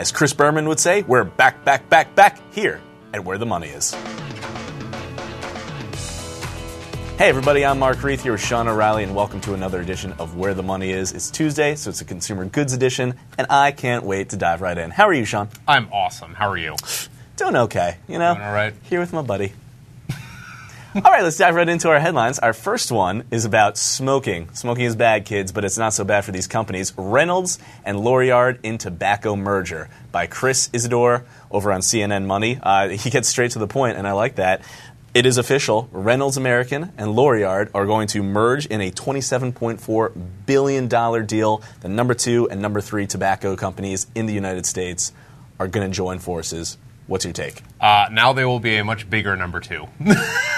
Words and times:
As 0.00 0.12
Chris 0.12 0.32
Berman 0.32 0.66
would 0.66 0.80
say, 0.80 1.02
we're 1.02 1.24
back, 1.24 1.62
back, 1.62 1.90
back, 1.90 2.14
back 2.14 2.40
here 2.54 2.80
at 3.12 3.22
Where 3.22 3.36
the 3.36 3.44
Money 3.44 3.68
Is. 3.68 3.92
Hey 7.18 7.28
everybody, 7.28 7.66
I'm 7.66 7.78
Mark 7.78 7.98
Reeth 7.98 8.22
here 8.22 8.32
with 8.32 8.40
Sean 8.40 8.66
O'Reilly, 8.66 9.04
and 9.04 9.14
welcome 9.14 9.42
to 9.42 9.52
another 9.52 9.78
edition 9.78 10.14
of 10.14 10.36
Where 10.36 10.54
the 10.54 10.62
Money 10.62 10.90
Is. 10.90 11.12
It's 11.12 11.30
Tuesday, 11.30 11.74
so 11.74 11.90
it's 11.90 12.00
a 12.00 12.06
consumer 12.06 12.46
goods 12.46 12.72
edition, 12.72 13.12
and 13.36 13.46
I 13.50 13.72
can't 13.72 14.02
wait 14.02 14.30
to 14.30 14.38
dive 14.38 14.62
right 14.62 14.78
in. 14.78 14.90
How 14.90 15.06
are 15.06 15.12
you, 15.12 15.26
Sean? 15.26 15.50
I'm 15.68 15.92
awesome. 15.92 16.32
How 16.32 16.48
are 16.48 16.56
you? 16.56 16.76
Doing 17.36 17.56
okay, 17.56 17.98
you 18.08 18.18
know? 18.18 18.32
Doing 18.32 18.46
all 18.46 18.54
right. 18.54 18.72
Here 18.84 19.00
with 19.00 19.12
my 19.12 19.20
buddy. 19.20 19.52
all 20.94 21.02
right, 21.02 21.22
let's 21.22 21.36
dive 21.36 21.54
right 21.54 21.68
into 21.68 21.88
our 21.88 22.00
headlines. 22.00 22.40
Our 22.40 22.52
first 22.52 22.90
one 22.90 23.22
is 23.30 23.44
about 23.44 23.78
smoking. 23.78 24.52
Smoking 24.54 24.86
is 24.86 24.96
bad, 24.96 25.24
kids, 25.24 25.52
but 25.52 25.64
it's 25.64 25.78
not 25.78 25.94
so 25.94 26.02
bad 26.02 26.24
for 26.24 26.32
these 26.32 26.48
companies. 26.48 26.92
Reynolds 26.96 27.60
and 27.84 27.98
Lorillard 27.98 28.58
in 28.64 28.76
tobacco 28.76 29.36
merger 29.36 29.88
by 30.10 30.26
Chris 30.26 30.68
Isidore 30.72 31.24
over 31.48 31.70
on 31.70 31.80
CNN 31.80 32.26
Money. 32.26 32.58
Uh, 32.60 32.88
he 32.88 33.08
gets 33.08 33.28
straight 33.28 33.52
to 33.52 33.60
the 33.60 33.68
point, 33.68 33.98
and 33.98 34.08
I 34.08 34.12
like 34.12 34.34
that. 34.36 34.62
It 35.14 35.26
is 35.26 35.38
official. 35.38 35.88
Reynolds 35.92 36.36
American 36.36 36.92
and 36.98 37.14
Lorillard 37.14 37.70
are 37.72 37.86
going 37.86 38.08
to 38.08 38.24
merge 38.24 38.66
in 38.66 38.80
a 38.80 38.90
$27.4 38.90 40.12
billion 40.44 40.88
deal. 41.26 41.62
The 41.82 41.88
number 41.88 42.14
two 42.14 42.48
and 42.50 42.60
number 42.60 42.80
three 42.80 43.06
tobacco 43.06 43.54
companies 43.54 44.08
in 44.16 44.26
the 44.26 44.34
United 44.34 44.66
States 44.66 45.12
are 45.60 45.68
going 45.68 45.88
to 45.88 45.94
join 45.94 46.18
forces. 46.18 46.78
What's 47.06 47.24
your 47.24 47.32
take? 47.32 47.62
Uh, 47.80 48.06
now 48.10 48.32
they 48.32 48.44
will 48.44 48.60
be 48.60 48.76
a 48.76 48.84
much 48.84 49.08
bigger 49.08 49.36
number 49.36 49.60
two. 49.60 49.86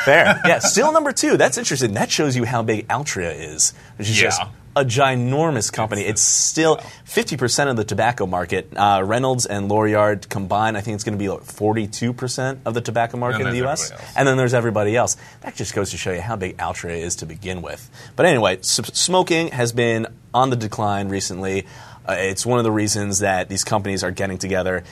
Fair. 0.04 0.40
Yeah, 0.44 0.58
still 0.58 0.92
number 0.92 1.12
two. 1.12 1.36
That's 1.36 1.58
interesting. 1.58 1.94
That 1.94 2.10
shows 2.10 2.36
you 2.36 2.44
how 2.44 2.62
big 2.62 2.88
Altria 2.88 3.34
is, 3.54 3.72
which 3.96 4.08
is 4.08 4.16
Yeah. 4.20 4.24
just 4.28 4.42
a 4.74 4.84
ginormous 4.84 5.70
company. 5.70 6.00
It's, 6.02 6.22
still 6.22 6.78
50% 7.04 7.68
of 7.68 7.76
the 7.76 7.84
tobacco 7.84 8.26
market. 8.26 8.72
Uh, 8.74 9.02
Reynolds 9.04 9.44
and 9.46 9.70
Lorillard 9.70 10.28
combined, 10.30 10.76
I 10.78 10.80
think 10.80 10.94
it's 10.94 11.04
going 11.04 11.12
to 11.16 11.22
be 11.22 11.28
like 11.28 11.42
42% 11.42 12.60
of 12.64 12.72
the 12.74 12.80
tobacco 12.80 13.16
market 13.18 13.42
in 13.42 13.50
the 13.50 13.56
U.S. 13.58 13.92
And 14.16 14.26
then 14.26 14.36
there's 14.38 14.54
everybody 14.54 14.96
else. 14.96 15.16
That 15.42 15.54
just 15.56 15.74
goes 15.74 15.90
to 15.90 15.96
show 15.98 16.12
you 16.12 16.20
how 16.22 16.36
big 16.36 16.56
Altria 16.56 16.98
is 16.98 17.16
to 17.16 17.26
begin 17.26 17.60
with. 17.62 17.90
But 18.16 18.26
anyway, 18.26 18.58
s- 18.58 18.80
smoking 18.94 19.48
has 19.48 19.72
been 19.72 20.06
on 20.32 20.50
the 20.50 20.56
decline 20.56 21.08
recently. 21.10 21.66
Uh, 22.08 22.14
it's 22.18 22.44
one 22.46 22.58
of 22.58 22.64
the 22.64 22.72
reasons 22.72 23.20
that 23.20 23.48
these 23.48 23.64
companies 23.64 24.02
are 24.02 24.10
getting 24.10 24.38
together. 24.38 24.84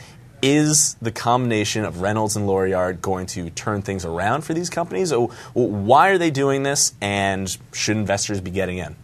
Is 0.42 0.94
the 1.02 1.12
combination 1.12 1.84
of 1.84 2.00
Reynolds 2.00 2.36
and 2.36 2.48
Lorillard 2.48 3.00
going 3.00 3.26
to 3.26 3.50
turn 3.50 3.82
things 3.82 4.04
around 4.04 4.42
for 4.42 4.54
these 4.54 4.70
companies? 4.70 5.12
Or 5.12 5.28
why 5.52 6.08
are 6.08 6.18
they 6.18 6.30
doing 6.30 6.62
this, 6.62 6.94
and 7.00 7.56
should 7.72 7.96
investors 7.96 8.40
be 8.40 8.50
getting 8.50 8.78
in? 8.78 8.96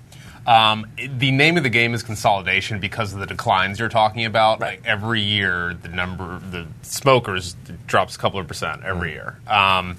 Um, 0.47 0.87
the 0.97 1.33
name 1.33 1.57
of 1.57 1.65
the 1.65 1.71
game 1.71 1.93
is 1.93 2.05
consolidation 2.05 2.79
because 2.79 3.13
of 3.13 3.19
the 3.19 3.27
declines 3.27 3.81
you're 3.81 3.89
talking 3.89 4.25
about. 4.25 4.61
Right. 4.61 4.79
Like 4.79 4.87
every 4.87 5.21
year, 5.21 5.75
the 5.75 5.89
number 5.89 6.41
the 6.51 6.67
smokers 6.83 7.57
drops 7.87 8.15
a 8.15 8.19
couple 8.19 8.39
of 8.39 8.47
percent 8.47 8.85
every 8.85 9.13
year. 9.13 9.39
Um, 9.49 9.97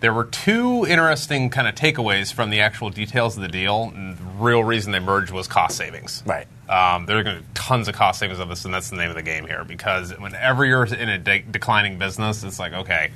there 0.00 0.12
were 0.12 0.24
two 0.24 0.86
interesting 0.86 1.50
kind 1.50 1.66
of 1.66 1.74
takeaways 1.74 2.32
from 2.32 2.50
the 2.50 2.60
actual 2.60 2.90
details 2.90 3.36
of 3.36 3.42
the 3.42 3.48
deal. 3.48 3.92
And 3.94 4.16
the 4.16 4.22
real 4.38 4.62
reason 4.62 4.92
they 4.92 5.00
merged 5.00 5.32
was 5.32 5.48
cost 5.48 5.76
savings. 5.76 6.22
Right. 6.24 6.46
Um, 6.68 7.06
there 7.06 7.18
are 7.18 7.22
going 7.22 7.36
to 7.36 7.42
be 7.42 7.48
tons 7.54 7.88
of 7.88 7.94
cost 7.94 8.20
savings 8.20 8.38
of 8.38 8.48
this, 8.48 8.64
and 8.64 8.72
that's 8.72 8.90
the 8.90 8.96
name 8.96 9.10
of 9.10 9.16
the 9.16 9.22
game 9.22 9.46
here. 9.46 9.64
Because 9.64 10.10
whenever 10.18 10.64
you're 10.64 10.84
in 10.84 11.08
a 11.08 11.18
de- 11.18 11.40
declining 11.42 11.98
business, 11.98 12.44
it's 12.44 12.58
like, 12.58 12.72
okay, 12.72 13.10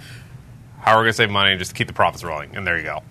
how 0.81 0.93
are 0.97 0.99
we 0.99 1.05
going 1.05 1.11
to 1.13 1.17
save 1.17 1.31
money 1.31 1.57
just 1.57 1.75
keep 1.75 1.87
the 1.87 1.93
profits 1.93 2.25
rolling? 2.25 2.57
And 2.57 2.67
there 2.67 2.77
you 2.79 2.85
go. 2.85 3.03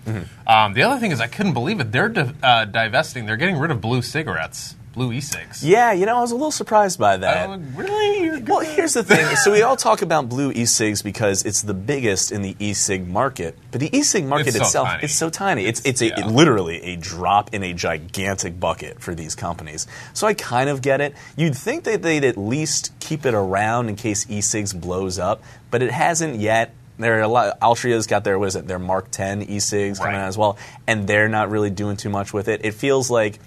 Um, 0.46 0.74
the 0.74 0.82
other 0.82 1.00
thing 1.00 1.10
is, 1.12 1.20
I 1.20 1.26
couldn't 1.28 1.54
believe 1.54 1.80
it. 1.80 1.90
They're 1.92 2.10
di- 2.10 2.32
uh, 2.42 2.66
divesting. 2.66 3.24
They're 3.24 3.38
getting 3.38 3.56
rid 3.56 3.70
of 3.70 3.80
blue 3.80 4.02
cigarettes, 4.02 4.76
blue 4.92 5.12
e-cigs. 5.12 5.64
Yeah, 5.64 5.92
you 5.92 6.04
know, 6.06 6.18
I 6.18 6.20
was 6.20 6.30
a 6.32 6.34
little 6.34 6.50
surprised 6.50 6.98
by 6.98 7.16
that. 7.16 7.48
Uh, 7.48 7.58
really? 7.74 8.42
Well, 8.42 8.60
here's 8.60 8.94
the 8.94 9.02
thing. 9.02 9.36
So 9.36 9.52
we 9.52 9.62
all 9.62 9.76
talk 9.76 10.02
about 10.02 10.28
blue 10.28 10.52
e-cigs 10.52 11.02
because 11.02 11.44
it's 11.44 11.62
the 11.62 11.74
biggest 11.74 12.30
in 12.32 12.42
the 12.42 12.54
e-cig 12.58 13.08
market, 13.08 13.56
but 13.70 13.80
the 13.80 13.94
e-cig 13.96 14.24
market 14.26 14.48
It's 14.48 14.56
itself 14.56 14.88
it's 15.02 15.14
so 15.14 15.30
tiny. 15.30 15.64
It's 15.64 15.80
it's, 15.84 16.02
a, 16.02 16.08
yeah. 16.08 16.26
literally 16.26 16.82
a 16.82 16.96
drop 16.96 17.54
in 17.54 17.62
a 17.62 17.72
gigantic 17.72 18.60
bucket 18.60 19.00
for 19.00 19.14
these 19.14 19.34
companies. 19.34 19.86
So 20.12 20.26
I 20.26 20.34
kind 20.34 20.68
of 20.68 20.82
get 20.82 21.00
it. 21.00 21.14
You'd 21.36 21.56
think 21.56 21.84
that 21.84 22.02
they'd 22.02 22.24
at 22.24 22.36
least 22.36 22.92
keep 23.00 23.24
it 23.24 23.34
around 23.34 23.88
in 23.88 23.96
case 23.96 24.26
e-cigs 24.28 24.72
blows 24.72 25.18
up, 25.18 25.42
but 25.70 25.82
it 25.82 25.90
hasn't 25.90 26.36
yet. 26.36 26.74
There 26.98 27.18
are 27.18 27.22
a 27.22 27.28
lot. 27.28 27.58
Altria's 27.60 28.06
got 28.06 28.22
their 28.22 28.38
what 28.38 28.48
is 28.48 28.56
it? 28.56 28.68
Their 28.68 28.78
MarkTen 28.78 29.48
e-cigs 29.48 29.98
coming 29.98 30.14
Right. 30.14 30.22
out 30.22 30.28
as 30.28 30.36
well, 30.38 30.58
and 30.86 31.06
they're 31.08 31.28
not 31.28 31.50
really 31.50 31.70
doing 31.70 31.96
too 31.96 32.10
much 32.10 32.32
with 32.34 32.48
it. 32.48 32.60
It 32.64 32.74
feels 32.74 33.10
like, 33.10 33.38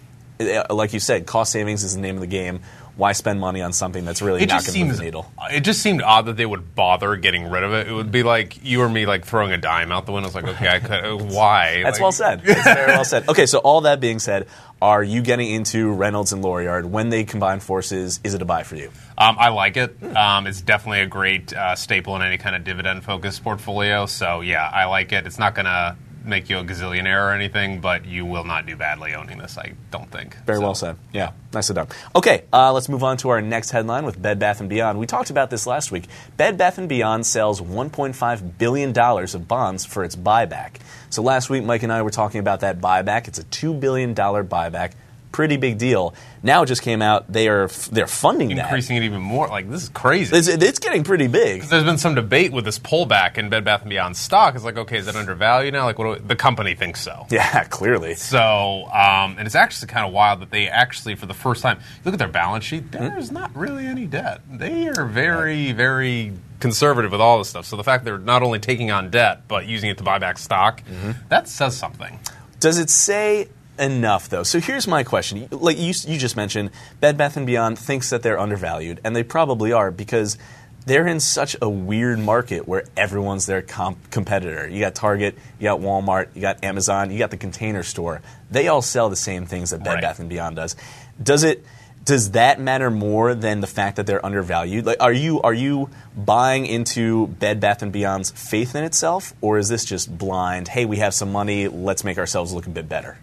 like 0.70 0.94
you 0.94 1.00
said, 1.00 1.26
cost 1.26 1.52
savings 1.52 1.84
is 1.84 1.96
the 1.96 2.02
name 2.02 2.16
of 2.16 2.22
the 2.22 2.28
game. 2.28 2.62
Why 2.98 3.12
spend 3.12 3.42
money 3.42 3.62
on 3.62 3.74
something 3.74 4.06
that's 4.06 4.22
really 4.22 4.42
it 4.42 4.48
not 4.48 4.66
going 4.66 4.74
to 4.80 4.86
move 4.86 4.96
the 4.98 5.04
needle? 5.04 5.30
it 5.52 5.66
just 5.66 5.82
seemed 5.82 6.02
odd 6.02 6.28
that 6.28 6.38
they 6.38 6.46
would 6.46 6.76
bother 6.76 7.18
getting 7.18 7.50
rid 7.50 7.64
of 7.64 7.74
it. 7.74 7.90
It 7.90 7.92
would 7.94 8.10
be 8.10 8.24
like 8.24 8.64
you 8.64 8.82
or 8.82 8.88
me 8.88 9.06
like 9.06 9.26
throwing 9.26 9.52
a 9.52 9.58
dime 9.58 9.92
out 9.92 10.06
the 10.06 10.14
window. 10.14 10.28
It's 10.28 10.36
like 10.36 10.46
okay, 10.48 10.70
I 10.70 10.80
could, 10.80 11.22
why? 11.30 11.84
That's 11.84 11.96
Like- 11.98 12.02
well 12.02 12.12
said. 12.14 12.42
That's 12.44 12.64
very 12.64 12.88
well 12.94 13.04
said. 13.04 13.28
Okay, 13.28 13.48
so 13.48 13.58
all 13.60 13.82
that 13.82 14.00
being 14.00 14.20
said, 14.20 14.48
are 14.82 15.04
you 15.04 15.22
getting 15.22 15.50
into 15.52 15.92
Reynolds 15.92 16.32
and 16.32 16.42
Lorillard 16.42 16.86
when 16.86 17.10
they 17.10 17.26
combine 17.26 17.60
forces? 17.60 18.22
Is 18.24 18.34
it 18.34 18.42
a 18.42 18.46
buy 18.46 18.64
for 18.64 18.78
you? 18.78 18.90
Um, 19.18 19.36
I 19.38 19.50
like 19.50 19.76
it. 19.76 20.02
Um, 20.16 20.48
it's 20.48 20.62
definitely 20.62 21.02
a 21.02 21.06
great 21.08 21.52
uh, 21.52 21.76
staple 21.76 22.16
in 22.16 22.22
any 22.22 22.38
kind 22.38 22.56
of 22.56 22.64
dividend-focused 22.64 23.44
portfolio. 23.44 24.06
So 24.06 24.40
yeah, 24.40 24.70
I 24.74 24.86
like 24.86 25.12
it. 25.12 25.26
It's 25.28 25.40
not 25.40 25.54
going 25.54 25.66
to 25.66 25.98
make 26.26 26.50
you 26.50 26.58
a 26.60 26.64
gazillionaire 26.64 27.30
or 27.30 27.32
anything, 27.32 27.82
but 27.82 28.06
you 28.06 28.26
will 28.26 28.44
not 28.44 28.66
do 28.66 28.76
badly 28.76 29.14
owning 29.14 29.38
this. 29.38 29.58
I 29.58 29.74
don't 29.92 30.10
think. 30.12 30.36
Very 30.46 30.58
So, 30.58 30.62
well 30.64 30.76
said. 30.76 30.98
Yeah, 31.14 31.32
nice 31.54 31.70
nicely 31.70 31.76
done. 31.76 31.88
Okay, 32.16 32.44
uh, 32.52 32.74
let's 32.74 32.90
move 32.90 33.04
on 33.04 33.18
to 33.18 33.30
our 33.30 33.42
next 33.42 33.72
headline 33.72 34.06
with 34.06 34.22
Bed 34.22 34.40
Bath 34.40 34.66
& 34.68 34.68
Beyond. 34.68 35.00
We 35.00 35.06
talked 35.06 35.30
about 35.30 35.50
this 35.50 35.66
last 35.66 35.92
week. 35.92 36.06
Bed 36.38 36.58
Bath 36.58 36.80
& 36.86 36.88
Beyond 36.88 37.26
sells 37.26 37.62
$1.5 37.62 38.58
billion 38.58 38.98
of 38.98 39.48
bonds 39.48 39.86
for 39.86 40.04
its 40.04 40.16
buyback. 40.16 40.76
So 41.10 41.22
last 41.22 41.50
week, 41.50 41.64
Mike 41.64 41.84
and 41.84 41.94
I 41.94 42.02
were 42.02 42.10
talking 42.10 42.40
about 42.40 42.62
that 42.62 42.80
buyback. 42.80 43.28
It's 43.28 43.40
a 43.40 43.44
$2 43.44 43.80
billion 43.80 44.14
buyback. 44.14 44.92
Pretty 45.36 45.58
big 45.58 45.78
deal. 45.78 46.14
Now 46.44 46.64
it 46.64 46.68
just 46.68 46.82
came 46.82 47.02
out 47.02 47.30
they 47.30 47.50
are 47.50 47.68
they're 47.92 48.08
funding 48.08 48.56
that. 48.56 48.68
Increasing 48.68 48.96
it 48.96 49.04
even 49.04 49.20
more. 49.20 49.50
Like 49.50 49.70
this 49.70 49.84
is 49.84 49.90
crazy. 49.90 50.34
It's, 50.34 50.48
it's 50.48 50.80
getting 50.80 51.04
pretty 51.04 51.28
big. 51.28 51.64
There's 51.64 51.84
been 51.84 51.98
some 51.98 52.16
debate 52.16 52.54
with 52.54 52.64
this 52.64 52.80
pullback 52.80 53.38
in 53.38 53.50
Bed 53.50 53.66
Bath 53.66 53.82
and 53.82 53.90
Beyond 53.90 54.16
stock. 54.16 54.56
It's 54.56 54.64
like, 54.64 54.78
okay, 54.78 54.98
is 54.98 55.10
it 55.10 55.16
undervalued 55.18 55.74
now? 55.74 55.84
Like, 55.84 56.00
what 56.00 56.20
do, 56.20 56.26
the 56.26 56.38
company 56.38 56.74
thinks 56.74 57.02
so. 57.02 57.28
Yeah, 57.36 57.66
clearly. 57.66 58.16
So, 58.16 58.86
um, 58.94 59.36
and 59.38 59.42
it's 59.42 59.56
actually 59.56 59.90
kind 59.90 60.06
of 60.06 60.14
wild 60.14 60.40
that 60.40 60.52
they 60.52 60.70
actually, 60.70 61.16
for 61.16 61.26
the 61.26 61.34
first 61.34 61.62
time, 61.62 61.82
look 62.06 62.14
at 62.14 62.18
their 62.18 62.30
balance 62.30 62.64
sheet. 62.64 62.94
There's 62.94 63.30
not 63.30 63.54
really 63.54 63.86
any 63.86 64.06
debt. 64.06 64.40
They 64.50 64.88
are 64.88 65.04
very, 65.06 65.74
very 65.74 66.32
conservative 66.62 67.12
with 67.12 67.20
all 67.20 67.40
this 67.40 67.50
stuff. 67.50 67.66
So 67.66 67.76
the 67.76 67.84
fact 67.84 68.06
they're 68.06 68.18
not 68.18 68.42
only 68.42 68.60
taking 68.60 68.90
on 68.90 69.10
debt 69.10 69.50
but 69.50 69.66
using 69.66 69.90
it 69.90 69.98
to 69.98 70.04
buy 70.06 70.18
back 70.18 70.38
stock, 70.38 70.82
that 71.28 71.50
says 71.50 71.76
something. 71.76 72.22
Does 72.62 72.80
it 72.80 72.90
say 72.90 73.50
enough 73.80 74.30
though? 74.30 74.44
So 74.44 74.60
here's 74.60 74.88
my 74.88 75.04
question. 75.04 75.48
Like 75.52 75.78
you, 75.78 75.94
you 76.08 76.18
just 76.18 76.36
mentioned, 76.36 76.72
Bed 77.00 77.18
Bath 77.18 77.38
and 77.38 77.46
Beyond 77.46 77.78
thinks 77.80 78.10
that 78.10 78.24
they're 78.24 78.40
undervalued, 78.40 79.02
and 79.04 79.16
they 79.16 79.24
probably 79.24 79.72
are 79.72 79.92
because 79.92 80.38
they're 80.86 81.08
in 81.08 81.20
such 81.20 81.56
a 81.62 81.70
weird 81.70 82.20
market 82.20 82.68
where 82.68 82.84
everyone's 82.96 83.46
their 83.48 83.62
comp- 83.62 84.12
competitor. 84.12 84.68
You 84.68 84.80
got 84.80 84.96
Target, 84.96 85.36
you 85.60 85.64
got 85.64 85.80
Walmart, 85.80 86.28
you 86.36 86.42
got 86.42 86.64
Amazon, 86.64 87.10
you 87.12 87.18
got 87.18 87.32
the 87.32 87.38
Container 87.38 87.84
Store. 87.84 88.22
They 88.52 88.68
all 88.68 88.84
sell 88.84 89.10
the 89.10 89.16
same 89.16 89.46
things 89.48 89.72
that 89.72 89.84
Bed 89.84 89.96
Right. 89.96 90.02
Bath 90.02 90.20
and 90.20 90.30
Beyond 90.30 90.56
does. 90.58 90.76
Does 91.22 91.44
it? 91.44 91.66
Does 92.04 92.32
that 92.32 92.60
matter 92.60 92.92
more 92.92 93.34
than 93.34 93.62
the 93.62 93.68
fact 93.68 93.96
that 93.96 94.06
they're 94.06 94.24
undervalued? 94.24 94.86
Like, 94.86 95.02
are 95.02 95.12
you 95.12 95.42
are 95.42 95.56
you 95.56 95.90
buying 96.16 96.68
into 96.68 97.26
Bed 97.26 97.60
Bath 97.60 97.82
and 97.82 97.92
Beyond's 97.92 98.30
faith 98.30 98.76
in 98.76 98.84
itself, 98.84 99.34
or 99.42 99.58
is 99.58 99.70
this 99.70 99.84
just 99.86 100.16
blind? 100.16 100.68
Hey, 100.68 100.86
we 100.86 100.98
have 100.98 101.16
some 101.16 101.32
money, 101.32 101.68
let's 101.68 102.04
make 102.04 102.20
ourselves 102.20 102.54
look 102.54 102.68
a 102.68 102.70
bit 102.70 102.88
better. 102.88 103.18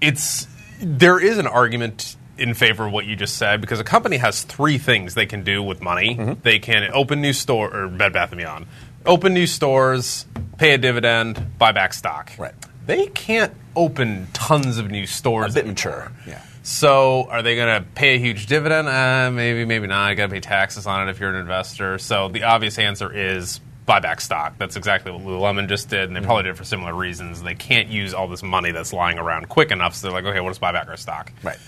It's 0.00 0.46
there 0.80 1.18
is 1.18 1.38
an 1.38 1.46
argument 1.46 2.16
in 2.38 2.54
favor 2.54 2.86
of 2.86 2.92
what 2.92 3.06
you 3.06 3.16
just 3.16 3.36
said 3.36 3.60
because 3.60 3.80
a 3.80 3.84
company 3.84 4.18
has 4.18 4.42
three 4.42 4.78
things 4.78 5.14
they 5.14 5.26
can 5.26 5.42
do 5.42 5.62
with 5.62 5.80
money. 5.80 6.16
Mm-hmm. 6.16 6.40
They 6.42 6.58
can 6.58 6.90
open 6.92 7.20
new 7.20 7.32
store 7.32 7.74
or 7.74 7.88
Bed 7.88 8.12
Bath 8.12 8.30
and 8.30 8.38
Beyond, 8.38 8.66
open 9.04 9.34
new 9.34 9.46
stores, 9.46 10.26
pay 10.58 10.74
a 10.74 10.78
dividend, 10.78 11.58
buy 11.58 11.72
back 11.72 11.94
stock. 11.94 12.32
Right. 12.38 12.54
They 12.86 13.06
can't 13.06 13.54
open 13.74 14.28
tons 14.32 14.78
of 14.78 14.90
new 14.90 15.06
stores. 15.06 15.52
A 15.52 15.54
bit 15.54 15.66
mature. 15.66 16.12
Yeah. 16.26 16.42
So, 16.62 17.28
are 17.30 17.42
they 17.42 17.54
going 17.54 17.80
to 17.80 17.88
pay 17.88 18.16
a 18.16 18.18
huge 18.18 18.46
dividend? 18.46 18.88
Uh, 18.88 19.30
maybe, 19.30 19.64
maybe 19.64 19.86
not. 19.86 20.10
You 20.10 20.16
got 20.16 20.26
to 20.26 20.32
pay 20.32 20.40
taxes 20.40 20.86
on 20.86 21.06
it 21.06 21.10
if 21.12 21.20
you're 21.20 21.30
an 21.30 21.36
investor. 21.36 21.98
So, 21.98 22.28
the 22.28 22.42
obvious 22.42 22.78
answer 22.78 23.12
is 23.12 23.60
buy 23.86 24.00
back 24.00 24.20
stock. 24.20 24.58
That's 24.58 24.76
exactly 24.76 25.12
what 25.12 25.22
Lululemon 25.22 25.68
just 25.68 25.88
did, 25.88 26.04
and 26.04 26.16
they 26.16 26.20
mm. 26.20 26.24
probably 26.24 26.42
did 26.42 26.50
it 26.50 26.56
for 26.56 26.64
similar 26.64 26.92
reasons. 26.92 27.42
They 27.42 27.54
can't 27.54 27.88
use 27.88 28.12
all 28.12 28.28
this 28.28 28.42
money 28.42 28.72
that's 28.72 28.92
lying 28.92 29.18
around 29.18 29.48
quick 29.48 29.70
enough, 29.70 29.94
so 29.94 30.08
they're 30.08 30.14
like, 30.14 30.24
okay, 30.24 30.40
we'll 30.40 30.50
just 30.50 30.60
buy 30.60 30.72
back 30.72 30.88
our 30.88 30.96
stock. 30.96 31.32
Right. 31.42 31.58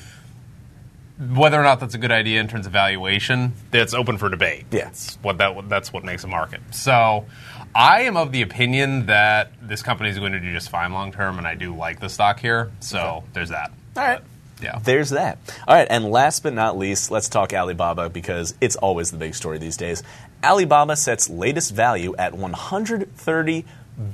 Whether 1.18 1.58
or 1.58 1.62
not 1.62 1.80
that's 1.80 1.94
a 1.94 1.98
good 1.98 2.12
idea 2.12 2.40
in 2.40 2.48
terms 2.48 2.66
of 2.66 2.72
valuation, 2.72 3.54
that's 3.70 3.94
open 3.94 4.18
for 4.18 4.28
debate. 4.28 4.66
Yeah. 4.70 4.84
That's 4.84 5.16
what 5.22 5.38
that 5.38 5.68
that's 5.68 5.92
what 5.92 6.04
makes 6.04 6.22
a 6.22 6.28
market. 6.28 6.60
So, 6.70 7.26
I 7.74 8.02
am 8.02 8.16
of 8.16 8.30
the 8.30 8.42
opinion 8.42 9.06
that 9.06 9.50
this 9.60 9.82
company 9.82 10.10
is 10.10 10.18
going 10.18 10.32
to 10.32 10.40
do 10.40 10.52
just 10.52 10.70
fine 10.70 10.92
long 10.92 11.10
term, 11.10 11.38
and 11.38 11.46
I 11.46 11.54
do 11.54 11.74
like 11.74 11.98
the 11.98 12.08
stock 12.08 12.38
here. 12.38 12.70
So, 12.80 13.24
there's 13.32 13.48
that. 13.48 13.72
All 13.96 14.04
right. 14.04 14.20
Yeah. 14.62 14.78
There's 14.82 15.10
that. 15.10 15.38
All 15.66 15.74
right, 15.74 15.86
and 15.88 16.04
last 16.10 16.42
but 16.42 16.52
not 16.54 16.76
least, 16.76 17.10
let's 17.10 17.28
talk 17.28 17.52
Alibaba 17.52 18.08
because 18.10 18.54
it's 18.60 18.76
always 18.76 19.10
the 19.10 19.16
big 19.16 19.34
story 19.34 19.58
these 19.58 19.76
days. 19.76 20.02
Alibaba 20.44 20.96
sets 20.96 21.28
latest 21.30 21.72
value 21.74 22.14
at 22.16 22.34
130 22.34 23.64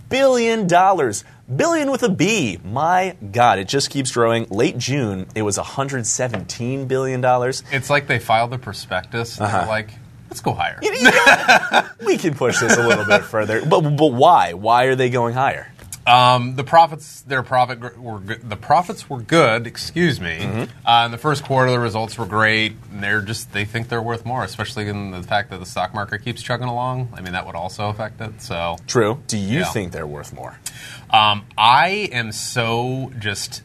billion 0.08 0.66
dollars. 0.66 1.24
Billion 1.54 1.90
with 1.90 2.02
a 2.02 2.08
B. 2.08 2.58
My 2.64 3.16
God, 3.32 3.58
it 3.58 3.68
just 3.68 3.90
keeps 3.90 4.12
growing. 4.12 4.46
Late 4.48 4.78
June, 4.78 5.26
it 5.34 5.42
was 5.42 5.58
117 5.58 6.86
billion 6.86 7.20
dollars. 7.20 7.62
It's 7.70 7.90
like 7.90 8.06
they 8.06 8.18
filed 8.18 8.50
the 8.50 8.58
prospectus. 8.58 9.36
And 9.38 9.46
Uh-huh. 9.46 9.58
they're 9.58 9.68
like, 9.68 9.90
let's 10.30 10.40
go 10.40 10.52
higher. 10.54 10.78
You 10.82 11.02
know, 11.02 11.82
we 12.06 12.16
can 12.16 12.34
push 12.34 12.60
this 12.60 12.76
a 12.76 12.86
little 12.86 13.04
bit 13.04 13.24
further, 13.24 13.64
but 13.64 13.82
but 13.82 14.12
why? 14.12 14.54
Why 14.54 14.84
are 14.84 14.94
they 14.94 15.10
going 15.10 15.34
higher? 15.34 15.68
Um, 16.06 16.56
the 16.56 16.64
profits, 16.64 17.22
their 17.22 17.42
profit 17.42 17.98
were 17.98 18.18
good. 18.18 18.48
the 18.48 18.56
profits 18.56 19.08
were 19.08 19.20
good. 19.20 19.66
Excuse 19.66 20.20
me. 20.20 20.38
Mm-hmm. 20.40 20.86
Uh, 20.86 21.06
in 21.06 21.10
the 21.12 21.18
first 21.18 21.44
quarter, 21.44 21.70
the 21.70 21.78
results 21.78 22.18
were 22.18 22.26
great. 22.26 22.74
And 22.92 23.02
they're 23.02 23.22
just 23.22 23.52
they 23.52 23.64
think 23.64 23.88
they're 23.88 24.02
worth 24.02 24.26
more, 24.26 24.44
especially 24.44 24.88
in 24.88 25.12
the 25.12 25.22
fact 25.22 25.50
that 25.50 25.60
the 25.60 25.66
stock 25.66 25.94
market 25.94 26.22
keeps 26.22 26.42
chugging 26.42 26.68
along. 26.68 27.08
I 27.14 27.20
mean, 27.22 27.32
that 27.32 27.46
would 27.46 27.54
also 27.56 27.88
affect 27.88 28.20
it. 28.20 28.42
So, 28.42 28.76
True. 28.86 29.22
Do 29.28 29.38
you 29.38 29.60
Yeah. 29.60 29.64
think 29.72 29.92
they're 29.92 30.06
worth 30.06 30.32
more? 30.34 30.58
um, 31.10 31.44
I 31.56 32.08
am 32.12 32.32
so 32.32 33.10
just 33.18 33.62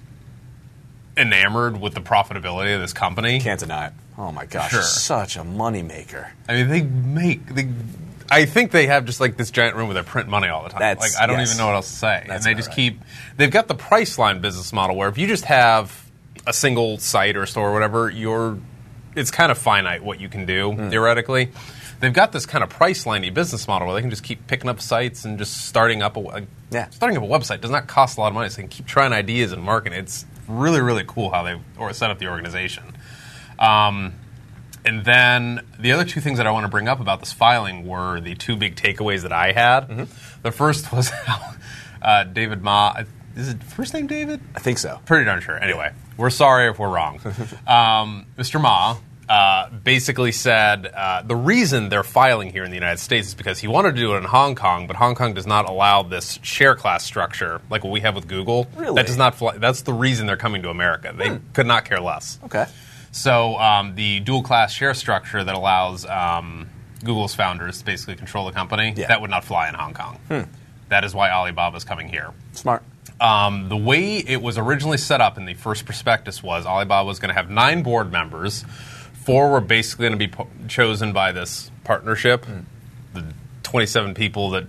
enamored 1.18 1.80
with 1.82 1.94
the 1.94 2.02
profitability 2.02 2.74
of 2.74 2.82
this 2.82 2.94
company. 2.94 3.40
Can't 3.42 3.60
deny 3.60 3.88
it. 3.88 3.94
Oh 4.18 4.32
my 4.32 4.46
gosh, 4.46 4.72
Sure. 4.72 4.82
such 4.82 5.36
a 5.38 5.42
moneymaker. 5.42 6.28
I 6.48 6.54
mean, 6.54 6.68
they 6.70 6.82
make 6.82 7.54
they. 7.54 7.68
I 8.32 8.46
think 8.46 8.72
they 8.72 8.88
have 8.88 9.06
just 9.06 9.20
like 9.20 9.38
this 9.38 9.52
giant 9.52 9.76
room 9.76 9.88
where 9.88 9.96
they 9.96 10.04
print 10.08 10.28
money 10.30 10.48
all 10.48 10.64
the 10.64 10.70
time. 10.70 10.80
That's- 10.80 11.14
like 11.14 11.22
I 11.22 11.26
don't 11.28 11.40
yes. 11.40 11.50
even 11.50 11.58
know 11.58 11.68
what 11.68 11.76
else 11.76 11.90
to 11.90 11.96
say. 11.98 12.26
That's 12.28 12.46
and 12.46 12.52
they 12.52 12.58
just 12.58 12.70
right. 12.70 12.76
keep. 12.76 13.02
They've 13.38 13.52
got 13.52 13.68
the 13.68 13.76
Priceline 13.76 14.42
business 14.42 14.72
model 14.74 14.96
where 14.96 15.10
if 15.10 15.18
you 15.18 15.28
just 15.28 15.46
have 15.46 16.06
a 16.48 16.54
single 16.54 16.98
site 16.98 17.36
or 17.36 17.46
store 17.46 17.70
or 17.70 17.74
whatever, 17.74 18.10
you're. 18.10 18.58
It's 19.16 19.32
kind 19.32 19.52
of 19.52 19.58
finite 19.58 20.04
what 20.04 20.20
you 20.22 20.30
can 20.30 20.46
do 20.46 20.72
Hmm. 20.72 20.90
theoretically. 20.90 21.52
They've 22.00 22.14
got 22.14 22.32
this 22.32 22.46
kind 22.46 22.64
of 22.64 22.70
Priceline 22.70 23.34
business 23.34 23.68
model 23.68 23.88
where 23.88 23.96
they 23.96 24.02
can 24.02 24.10
just 24.10 24.24
keep 24.24 24.48
picking 24.48 24.70
up 24.70 24.80
sites 24.80 25.26
and 25.26 25.38
just 25.38 25.66
starting 25.68 26.02
up 26.02 26.16
a 26.16 26.20
a- 26.22 26.42
Yeah. 26.72 26.90
starting 26.92 27.18
up 27.18 27.24
a 27.24 27.28
website 27.28 27.60
does 27.62 27.72
not 27.72 27.88
cost 27.88 28.18
a 28.18 28.22
lot 28.22 28.28
of 28.28 28.36
money. 28.36 28.48
So 28.50 28.58
they 28.58 28.62
can 28.64 28.70
keep 28.70 28.86
trying 28.86 29.12
ideas 29.12 29.52
and 29.52 29.62
marketing. 29.64 30.00
It's 30.00 30.26
really 30.48 30.80
really 30.82 31.04
cool 31.06 31.32
how 31.32 31.44
they 31.44 31.60
or 31.78 31.92
set 31.94 32.10
up 32.12 32.20
the 32.20 32.28
organization. 32.28 32.84
Um, 33.58 34.14
and 34.86 35.06
then 35.06 35.66
the 35.80 35.92
other 35.92 36.06
two 36.06 36.22
things 36.22 36.38
that 36.38 36.48
I 36.48 36.52
want 36.52 36.64
to 36.64 36.70
bring 36.70 36.88
up 36.88 37.00
about 37.00 37.20
this 37.20 37.34
filing 37.34 37.86
were 37.86 38.20
the 38.20 38.36
two 38.36 38.56
big 38.56 38.76
takeaways 38.76 39.22
that 39.24 39.34
I 39.34 39.52
had. 39.52 39.88
Mm-hmm. 39.88 40.42
The 40.42 40.52
first 40.52 40.92
was 40.92 41.10
how 41.26 41.54
uh, 42.02 42.24
David 42.24 42.62
Ma, 42.62 43.04
is 43.36 43.50
it 43.50 43.64
first 43.64 43.94
name 43.94 44.08
David? 44.08 44.42
I 44.56 44.60
think 44.60 44.78
so. 44.78 45.00
Pretty 45.06 45.26
darn 45.26 45.42
sure. 45.42 45.58
Anyway, 45.58 45.92
we're 46.18 46.30
sorry 46.30 46.70
if 46.70 46.80
we're 46.80 46.90
wrong. 46.90 47.20
um, 47.68 48.26
Mr. 48.38 48.62
Ma 48.62 48.98
uh, 49.30 49.70
basically 49.70 50.32
said 50.32 50.88
uh, 50.88 51.22
the 51.22 51.36
reason 51.36 51.90
they're 51.90 52.04
filing 52.04 52.52
here 52.52 52.64
in 52.64 52.72
the 52.72 52.78
United 52.78 52.98
States 52.98 53.28
is 53.28 53.36
because 53.36 53.60
he 53.60 53.68
wanted 53.68 53.94
to 53.94 54.02
do 54.02 54.16
it 54.16 54.18
in 54.18 54.24
Hong 54.24 54.56
Kong, 54.56 54.88
but 54.88 54.96
Hong 54.96 55.14
Kong 55.14 55.36
does 55.36 55.46
not 55.46 55.70
allow 55.70 56.02
this 56.02 56.40
share 56.42 56.76
class 56.76 57.06
structure 57.06 57.62
like 57.70 57.84
what 57.84 57.92
we 57.92 58.00
have 58.00 58.16
with 58.16 58.28
Google. 58.28 58.68
Really? 58.76 58.96
That 58.96 59.06
does 59.06 59.18
not. 59.18 59.36
Fly, 59.36 59.58
that's 59.60 59.84
the 59.84 59.94
reason 59.94 60.26
they're 60.26 60.36
coming 60.36 60.64
to 60.64 60.70
America. 60.70 61.14
They 61.16 61.40
could 61.54 61.68
not 61.68 61.86
care 61.86 62.00
less. 62.00 62.40
Okay. 62.46 62.66
So 63.20 63.58
um, 63.58 63.96
the 63.96 64.22
dual 64.22 64.44
class 64.44 64.72
share 64.72 64.94
structure 64.94 65.44
that 65.44 65.54
allows 65.54 66.06
um, 66.06 66.70
Google's 67.04 67.36
founders 67.36 67.80
to 67.80 67.86
basically 67.86 68.16
control 68.16 68.46
the 68.46 68.54
company 68.54 68.94
Yeah. 68.96 69.08
that 69.08 69.20
would 69.20 69.30
not 69.30 69.44
fly 69.44 69.68
in 69.68 69.76
Hong 69.76 69.94
Kong. 69.94 70.18
That 70.88 71.04
is 71.04 71.14
why 71.14 71.30
Alibaba 71.30 71.76
is 71.76 71.84
coming 71.84 72.08
here. 72.08 72.32
Smart. 72.54 72.82
Um, 73.20 73.68
the 73.68 73.76
way 73.76 74.18
it 74.20 74.42
was 74.42 74.58
originally 74.58 74.98
set 74.98 75.20
up 75.20 75.38
in 75.38 75.44
the 75.44 75.54
first 75.54 75.86
prospectus 75.86 76.42
was 76.42 76.66
Alibaba 76.66 77.06
was 77.06 77.20
going 77.20 77.28
to 77.28 77.36
have 77.36 77.50
nine 77.50 77.84
board 77.84 78.10
members. 78.10 78.64
Four 79.26 79.52
were 79.52 79.60
basically 79.60 80.04
going 80.08 80.18
to 80.18 80.26
be 80.28 80.30
po- 80.30 80.48
chosen 80.70 81.12
by 81.12 81.34
this 81.34 81.70
partnership. 81.84 82.46
The 83.14 83.26
27 83.64 84.14
people 84.14 84.52
that 84.52 84.66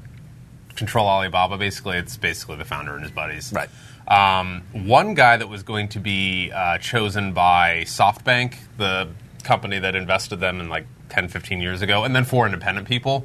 control 0.75 1.07
Alibaba, 1.07 1.57
basically, 1.57 1.99
it's 1.99 2.17
basically 2.17 2.57
the 2.57 2.65
founder 2.65 2.95
and 2.95 3.03
his 3.05 3.13
buddies. 3.13 3.53
Right. 3.55 3.71
Um, 4.09 4.63
one 4.73 5.15
guy 5.15 5.37
that 5.37 5.49
was 5.49 5.63
going 5.63 5.89
to 5.91 6.01
be 6.01 6.51
uh, 6.53 6.79
chosen 6.79 7.33
by 7.33 7.85
SoftBank, 7.87 8.57
the 8.77 9.09
company 9.45 9.79
that 9.79 9.95
invested 9.95 10.37
them 10.41 10.61
in 10.61 10.69
like 10.69 10.87
10, 11.11 11.29
15 11.29 11.61
years 11.61 11.83
ago, 11.83 12.05
and 12.05 12.15
then 12.15 12.25
four 12.25 12.47
independent 12.47 12.87
people. 12.87 13.25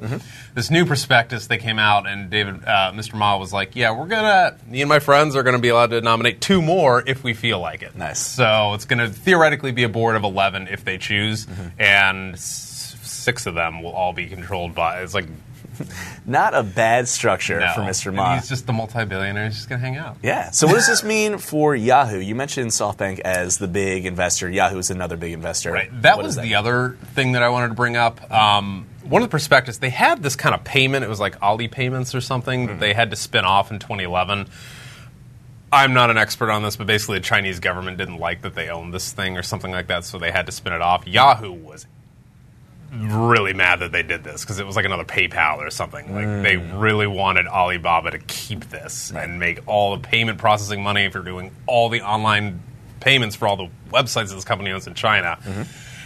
This 0.54 0.70
new 0.72 0.84
prospectus, 0.86 1.46
they 1.46 1.58
came 1.58 1.78
out, 1.78 2.06
and 2.08 2.30
David, 2.30 2.64
uh, 2.64 2.90
Mr. 2.94 3.14
Ma 3.14 3.36
was 3.36 3.52
like, 3.52 3.76
"Yeah, 3.76 3.92
we're 3.96 4.08
gonna, 4.08 4.56
me 4.66 4.80
and 4.82 4.88
my 4.88 4.98
friends 4.98 5.36
are 5.36 5.44
gonna 5.44 5.60
be 5.60 5.68
allowed 5.68 5.90
to 5.90 6.00
nominate 6.00 6.40
two 6.40 6.60
more 6.62 7.04
if 7.06 7.22
we 7.22 7.32
feel 7.32 7.60
like 7.60 7.82
it." 7.82 7.94
Nice. 7.94 8.18
So 8.18 8.74
it's 8.74 8.86
gonna 8.86 9.08
theoretically 9.08 9.70
be 9.70 9.84
a 9.84 9.88
board 9.88 10.16
of 10.16 10.24
11 10.24 10.66
if 10.68 10.84
they 10.84 10.98
choose, 10.98 11.46
and 11.78 12.34
s- 12.34 12.96
six 13.02 13.46
of 13.46 13.54
them 13.54 13.82
will 13.82 13.92
all 13.92 14.12
be 14.12 14.26
controlled 14.26 14.74
by. 14.74 15.00
It's 15.02 15.14
like 15.14 15.26
Not 16.26 16.54
a 16.54 16.62
bad 16.62 17.08
structure 17.08 17.60
no. 17.60 17.72
for 17.74 17.80
Mr. 17.82 18.06
And 18.08 18.16
Ma. 18.16 18.34
He's 18.36 18.48
just 18.48 18.66
the 18.66 18.72
multi-billionaire. 18.72 19.46
He's 19.46 19.56
just 19.56 19.68
gonna 19.68 19.80
hang 19.80 19.96
out. 19.96 20.16
Yeah. 20.22 20.50
So 20.50 20.66
what 20.66 20.74
does 20.74 20.86
this 20.86 21.04
mean 21.04 21.38
for 21.38 21.74
Yahoo? 21.74 22.18
You 22.18 22.34
mentioned 22.34 22.70
SoftBank 22.70 23.20
as 23.20 23.58
the 23.58 23.68
big 23.68 24.06
investor. 24.06 24.48
Yahoo 24.48 24.78
is 24.78 24.90
another 24.90 25.16
big 25.16 25.32
investor. 25.32 25.72
Right. 25.72 25.90
That 26.02 26.16
What 26.16 26.24
was 26.24 26.36
does 26.36 26.42
the 26.42 26.48
mean? 26.48 26.54
other 26.54 26.96
thing 27.14 27.32
that 27.32 27.42
I 27.42 27.48
wanted 27.48 27.68
to 27.68 27.74
bring 27.74 27.96
up. 27.96 28.30
Um, 28.30 28.86
one 29.04 29.22
of 29.22 29.28
the 29.28 29.30
prospectus, 29.30 29.78
they 29.78 29.90
had 29.90 30.22
this 30.22 30.34
kind 30.36 30.54
of 30.54 30.64
payment. 30.64 31.04
It 31.04 31.08
was 31.08 31.20
like 31.20 31.40
Ali 31.42 31.68
payments 31.68 32.14
or 32.14 32.20
something 32.20 32.66
that 32.66 32.80
they 32.80 32.92
had 32.92 33.10
to 33.10 33.16
spin 33.16 33.44
off 33.44 33.70
in 33.70 33.78
2011. 33.78 34.48
I'm 35.72 35.94
not 35.94 36.10
an 36.10 36.16
expert 36.16 36.50
on 36.50 36.62
this, 36.62 36.76
but 36.76 36.86
basically 36.86 37.18
the 37.18 37.24
Chinese 37.24 37.60
government 37.60 37.98
didn't 37.98 38.18
like 38.18 38.42
that 38.42 38.54
they 38.54 38.68
owned 38.68 38.94
this 38.94 39.12
thing 39.12 39.36
or 39.36 39.42
something 39.42 39.70
like 39.72 39.88
that, 39.88 40.04
so 40.04 40.18
they 40.18 40.30
had 40.30 40.46
to 40.46 40.52
spin 40.52 40.72
it 40.72 40.80
off. 40.80 41.06
Yahoo 41.06 41.52
was 41.52 41.86
really 42.92 43.52
mad 43.52 43.80
that 43.80 43.92
they 43.92 44.02
did 44.02 44.24
this 44.24 44.42
because 44.42 44.58
it 44.58 44.66
was 44.66 44.76
like 44.76 44.84
another 44.84 45.04
PayPal 45.04 45.58
or 45.58 45.70
something. 45.70 46.14
Like 46.14 46.42
they 46.42 46.56
really 46.56 47.06
wanted 47.06 47.46
Alibaba 47.46 48.12
to 48.12 48.18
keep 48.18 48.68
this 48.70 49.10
and 49.10 49.38
make 49.38 49.60
all 49.66 49.96
the 49.96 50.02
payment 50.02 50.38
processing 50.38 50.82
money 50.82 51.10
for 51.10 51.20
doing 51.22 51.50
all 51.66 51.88
the 51.88 52.02
online 52.02 52.62
payments 53.00 53.36
for 53.36 53.46
all 53.48 53.56
the 53.56 53.68
websites 53.90 54.28
that 54.28 54.34
this 54.36 54.44
company 54.44 54.70
owns 54.70 54.86
in 54.86 54.94
China. 54.94 55.38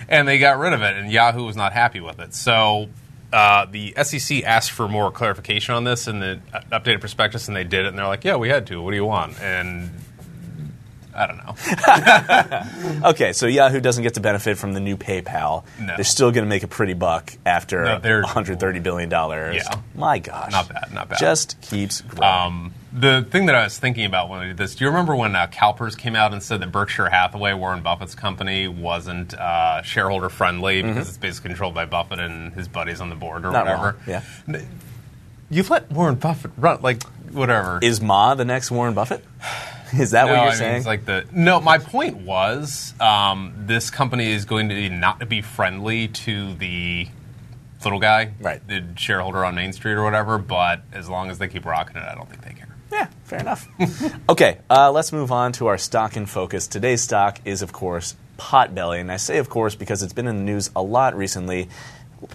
And 0.08 0.26
they 0.26 0.38
got 0.38 0.58
rid 0.58 0.72
of 0.72 0.82
it, 0.82 0.96
and 0.96 1.10
Yahoo 1.12 1.44
was 1.44 1.54
not 1.56 1.72
happy 1.72 2.00
with 2.00 2.18
it. 2.18 2.34
So 2.34 2.88
uh, 3.32 3.66
the 3.66 3.94
SEC 4.02 4.42
asked 4.42 4.72
for 4.72 4.88
more 4.88 5.12
clarification 5.12 5.74
on 5.74 5.84
this 5.84 6.08
in 6.08 6.18
the 6.18 6.40
uh, 6.52 6.60
updated 6.72 6.98
prospectus, 7.00 7.46
and 7.46 7.56
they 7.56 7.62
did 7.64 7.84
it. 7.84 7.88
And 7.88 7.98
they're 7.98 8.08
like, 8.08 8.24
"Yeah, 8.24 8.36
we 8.36 8.48
had 8.48 8.66
to. 8.68 8.82
What 8.82 8.90
do 8.90 8.96
you 8.96 9.04
want?" 9.04 9.40
And 9.40 9.90
I 11.14 11.26
don't 11.26 11.38
know. 11.38 13.00
Okay, 13.10 13.32
so 13.32 13.46
Yahoo 13.46 13.80
doesn't 13.80 14.02
get 14.02 14.14
to 14.14 14.20
benefit 14.20 14.58
from 14.58 14.72
the 14.74 14.80
new 14.80 14.96
PayPal. 14.96 15.64
No. 15.80 15.94
They're 15.96 16.04
still 16.04 16.30
going 16.30 16.44
to 16.44 16.48
make 16.48 16.62
a 16.62 16.68
pretty 16.68 16.94
buck 16.94 17.32
after 17.46 17.84
No, 17.84 17.98
they're- 17.98 18.22
130 18.22 18.80
billion 18.80 19.08
dollars. 19.08 19.56
Yeah. 19.56 19.80
My 19.94 20.18
gosh. 20.18 20.52
Not 20.52 20.68
bad, 20.68 20.92
not 20.92 21.08
bad. 21.08 21.18
Just 21.18 21.60
keeps 21.60 22.00
growing. 22.02 22.22
Um, 22.32 22.74
the 22.92 23.26
thing 23.30 23.46
that 23.46 23.54
I 23.54 23.64
was 23.64 23.78
thinking 23.78 24.04
about 24.04 24.28
when 24.28 24.40
I 24.40 24.46
did 24.48 24.56
this, 24.56 24.74
do 24.74 24.84
you 24.84 24.90
remember 24.90 25.14
when 25.14 25.34
uh, 25.36 25.46
CalPERS 25.46 25.96
came 25.96 26.16
out 26.16 26.32
and 26.32 26.42
said 26.42 26.60
that 26.60 26.72
Berkshire 26.72 27.08
Hathaway, 27.08 27.52
Warren 27.54 27.82
Buffett's 27.82 28.14
company, 28.14 28.66
wasn't 28.68 29.32
uh, 29.34 29.82
shareholder 29.82 30.28
friendly 30.28 30.82
because 30.82 31.08
it's 31.08 31.18
basically 31.18 31.50
controlled 31.50 31.74
by 31.74 31.84
Buffett 31.86 32.18
and 32.18 32.52
his 32.52 32.66
buddies 32.68 33.00
on 33.00 33.08
the 33.08 33.14
board 33.16 33.44
or 33.44 33.48
Mm-hmm. 33.48 33.52
Not 33.52 33.64
whatever? 33.66 33.82
wrong, 33.84 33.96
yeah. 34.06 34.22
N- 34.48 34.68
You 35.50 35.62
let 35.64 35.90
Warren 35.90 36.16
Buffett 36.16 36.50
run, 36.56 36.80
like, 36.82 37.02
whatever. 37.32 37.78
is 37.82 38.00
Ma 38.00 38.34
the 38.34 38.44
next 38.44 38.70
Warren 38.70 38.94
Buffett? 38.94 39.24
Is 39.98 40.12
that 40.12 40.26
no, 40.26 40.32
what 40.32 40.36
you're 40.36 40.42
I 40.42 40.48
mean, 40.50 40.56
saying? 40.58 40.76
it's 40.76 40.86
like 40.86 41.04
the 41.04 41.26
no. 41.32 41.60
My 41.60 41.78
point 41.78 42.18
was, 42.18 42.94
um, 43.00 43.54
this 43.66 43.90
company 43.90 44.30
is 44.32 44.44
going 44.44 44.68
to 44.68 44.74
be 44.74 44.88
not 44.88 45.26
be 45.28 45.42
friendly 45.42 46.08
to 46.08 46.54
the 46.54 47.08
little 47.84 47.98
guy, 48.00 48.32
Right. 48.40 48.66
The 48.66 48.84
shareholder 48.96 49.44
on 49.44 49.54
Main 49.54 49.72
Street 49.72 49.94
or 49.94 50.04
whatever. 50.04 50.38
But 50.38 50.82
as 50.92 51.08
long 51.08 51.30
as 51.30 51.38
they 51.38 51.48
keep 51.48 51.64
rocking 51.64 51.96
it, 51.96 52.02
I 52.04 52.14
don't 52.14 52.28
think 52.28 52.42
they 52.44 52.52
care. 52.52 52.68
Yeah, 52.92 53.08
fair 53.24 53.38
enough. 53.40 53.68
okay, 54.28 54.58
uh, 54.68 54.90
let's 54.90 55.12
move 55.12 55.30
on 55.32 55.52
to 55.52 55.68
our 55.68 55.78
stock 55.78 56.16
in 56.16 56.26
focus. 56.26 56.66
Today's 56.66 57.02
stock 57.02 57.40
is, 57.44 57.62
of 57.62 57.72
course, 57.72 58.16
Potbelly. 58.38 59.00
And 59.00 59.12
I 59.12 59.16
say, 59.16 59.38
of 59.38 59.48
course, 59.48 59.74
because 59.74 60.02
it's 60.02 60.12
been 60.12 60.26
in 60.26 60.36
the 60.38 60.42
news 60.42 60.70
a 60.74 60.82
lot 60.82 61.16
recently, 61.16 61.68